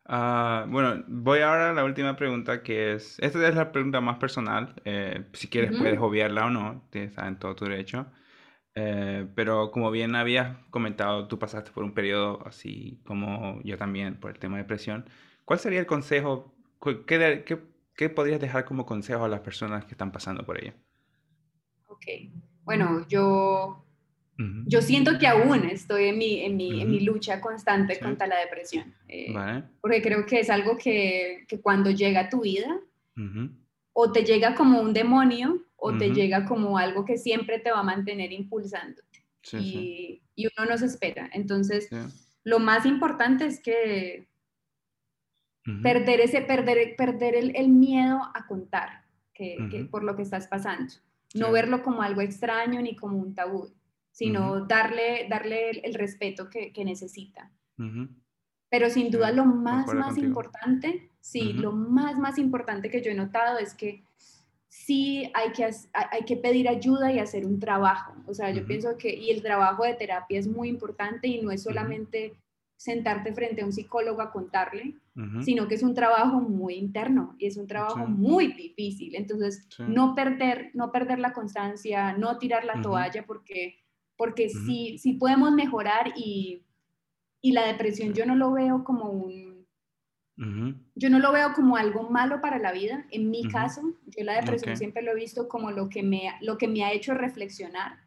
[0.07, 4.18] Ah, bueno, voy ahora a la última pregunta que es, esta es la pregunta más
[4.18, 8.07] personal, eh, si quieres puedes obviarla o no, está en todo tu derecho.
[8.75, 14.18] Eh, pero como bien habías comentado, tú pasaste por un periodo así como yo también
[14.18, 15.05] por el tema de depresión.
[15.45, 16.55] ¿Cuál sería el consejo?
[17.07, 17.59] ¿Qué, qué,
[17.95, 20.75] qué podrías dejar como consejo a las personas que están pasando por ella?
[21.87, 22.07] Ok,
[22.64, 23.85] bueno, yo,
[24.66, 28.39] yo siento que aún estoy en mi, en mi, en mi lucha constante contra la
[28.41, 28.95] depresión.
[29.09, 29.35] Eh,
[29.81, 32.81] porque creo que es algo que, que cuando llega a tu vida,
[33.93, 37.80] o te llega como un demonio, o te llega como algo que siempre te va
[37.80, 39.24] a mantener impulsándote.
[39.55, 41.28] y, y, uno no se espera.
[41.33, 41.91] Entonces,
[42.45, 44.28] lo más importante es que
[45.83, 49.05] perder, ese, perder, perder el, el miedo a contar
[49.35, 50.95] que, por lo que estás pasando.
[51.35, 53.74] No verlo como algo extraño ni como un tabú,
[54.12, 57.51] sino darle, darle el, respeto que, que necesita.
[58.70, 63.16] Pero sin duda lo más, más importante, sí, lo más, más importante que yo he
[63.16, 64.05] notado es que
[64.73, 68.14] sí hay que, hay que pedir ayuda y hacer un trabajo.
[68.27, 71.51] O sea, yo pienso que, y el trabajo de terapia es muy importante y no
[71.51, 72.33] es solamente
[72.75, 74.95] sentarte frente a un psicólogo a contarle,
[75.43, 79.14] sino que es un trabajo muy interno y es un trabajo muy difícil.
[79.14, 83.77] Entonces, no, perder, no perder la constancia, no tirar la toalla, porque,
[84.16, 86.64] porque sí, sí podemos mejorar y,
[87.43, 89.51] y la depresión yo no lo veo como un
[90.95, 93.07] yo no lo veo como algo malo para la vida.
[93.11, 96.59] En mi caso, yo la depresión siempre lo he visto como lo que me, lo
[96.59, 97.99] que me ha hecho reflexionar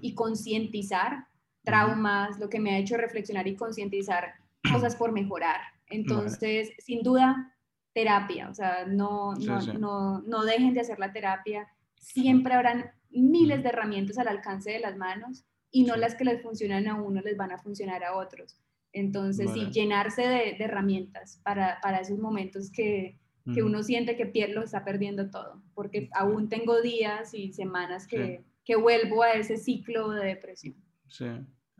[0.00, 1.26] y concientizar
[1.62, 4.34] traumas, lo que me ha hecho reflexionar y concientizar
[4.72, 5.60] cosas por mejorar.
[5.88, 7.54] Entonces, sin duda,
[7.92, 11.68] terapia, o sea, no, no, no, no dejen de hacer la terapia.
[11.96, 16.42] Siempre habrán miles de herramientas al alcance de las manos y no las que les
[16.42, 18.56] funcionan a uno les van a funcionar a otros.
[18.92, 24.84] Entonces, sí, llenarse de, herramientas para, esos momentos que, uno siente que pierde, lo está
[24.84, 28.44] perdiendo todo, porque aún tengo días y semanas que,
[28.76, 30.76] vuelvo a ese ciclo de depresión.
[31.08, 31.26] Sí.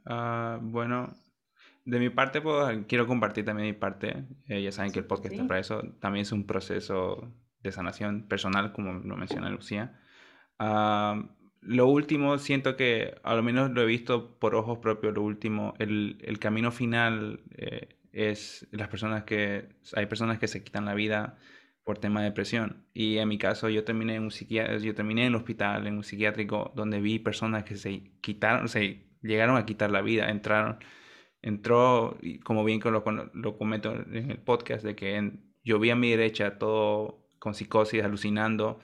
[0.07, 1.15] Ah, bueno,
[1.85, 4.25] de mi parte, pues, quiero compartir también mi parte.
[4.49, 5.83] Eh, ya saben que el podcast está para eso.
[6.01, 7.33] También es un proceso
[7.63, 10.01] de sanación personal, como lo menciona Lucía.
[10.59, 11.27] Uh,
[11.61, 15.75] lo último, siento que, a lo menos lo he visto por ojos propios, lo último,
[15.79, 20.95] el, el camino final eh, es las personas que, hay personas que se quitan la
[20.95, 21.39] vida
[21.85, 22.87] por tema de depresión.
[22.95, 26.05] Y en mi caso, yo terminé en un yo terminé en el hospital, en un
[26.05, 30.79] psiquiátrico, donde vi personas que se quitaron, se llegaron a quitar la vida, entraron
[31.43, 33.05] entró, como bien lo,
[33.35, 35.33] lo comento en el podcast, de que
[35.65, 38.81] yo vi a mi derecha todo con psicosis, alucinando,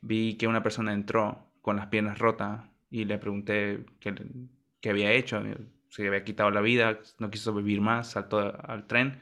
[0.00, 5.42] vi que una persona entró con las piernas rotas y le pregunté qué, había hecho,
[5.90, 9.20] se había quitado la vida, no quiso vivir más, saltó al tren.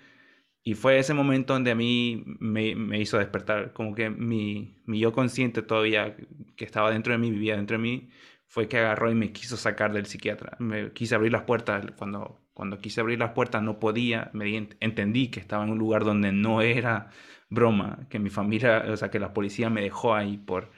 [0.62, 5.12] Y fue ese momento donde a mí me, hizo despertar, como que mi, mi, yo
[5.12, 6.14] consciente todavía
[6.54, 8.10] que estaba dentro de mí, vivía dentro de mí,
[8.46, 10.56] fue que agarró y me quiso sacar del psiquiatra.
[10.60, 15.32] Me quise abrir las puertas, cuando, cuando quise abrir las puertas no podía, me entendí
[15.32, 17.10] que estaba en un lugar donde no era
[17.50, 20.70] broma, que mi familia, o sea, que la policía me dejó ahí por,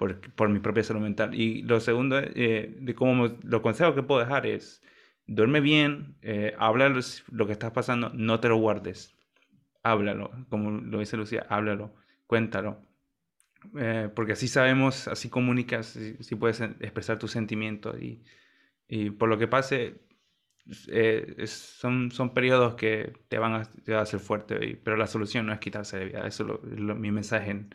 [0.00, 1.34] por, por mi propia salud mental.
[1.34, 4.82] Y lo segundo, eh, de cómo lo consejo que puedo dejar es,
[5.26, 9.14] duerme bien, eh, habla lo que estás pasando, no te lo guardes,
[9.82, 11.94] háblalo, como lo dice Lucía, háblalo,
[12.26, 12.80] cuéntalo.
[13.78, 18.24] Eh, porque así sabemos, así comunicas, si, puedes expresar tus sentimientos y,
[18.88, 20.00] y por lo que pase,
[20.88, 25.44] eh, son, son periodos que te van a, te a hacer fuerte, pero la solución
[25.44, 26.26] no es quitarse de vida.
[26.26, 27.66] Eso es mi mensaje,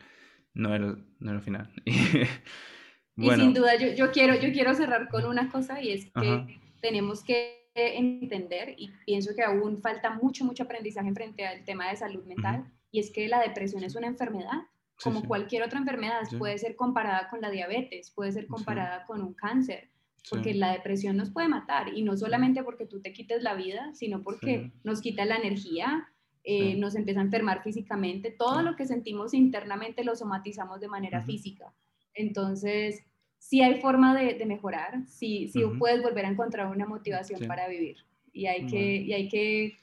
[0.55, 0.81] no es,
[1.19, 1.71] no es el final.
[1.85, 6.59] y sin duda, yo, yo, quiero, yo quiero cerrar con una cosa y es que
[6.81, 11.89] tenemos que entender, y pienso que aún falta mucho, mucho aprendizaje en frente al tema
[11.89, 14.63] de salud mental, y es que la depresión es una enfermedad.
[15.03, 19.33] Como cualquier otra enfermedad, puede ser comparada con la diabetes, puede ser comparada con un
[19.33, 19.89] cáncer,
[20.29, 23.93] porque la depresión nos puede matar y no solamente porque tú te quites la vida,
[23.93, 26.07] sino porque nos quita la energía,
[26.47, 31.21] eh, nos empieza a enfermar físicamente, todo lo que sentimos internamente lo somatizamos de manera
[31.21, 31.73] física.
[32.13, 33.03] Entonces,
[33.39, 37.97] sí hay forma de, mejorar, sí, sí puedes volver a encontrar una motivación para vivir.
[38.31, 39.77] Y hay, que, y hay que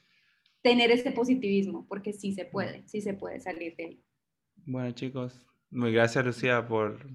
[0.62, 4.02] tener este positivismo porque sí se puede, sí se puede salir de ahí.
[4.64, 7.10] Bueno chicos, muy gracias Lucía por,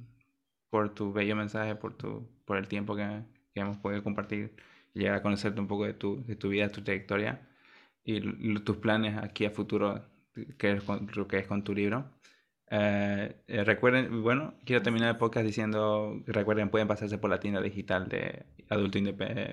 [0.69, 3.23] por tu bello mensaje, por tu por el tiempo que,
[3.53, 4.55] que hemos podido compartir
[4.93, 7.47] y llegar a conocerte un poco de tu, de tu vida, tu trayectoria
[8.07, 10.01] y tus planes aquí a futuro,
[10.57, 12.09] que es con, lo que es con tu libro.
[12.69, 17.61] Eh, eh, recuerden, bueno, quiero terminar el podcast diciendo, recuerden, pueden pasarse por la tienda
[17.61, 18.99] digital de adulto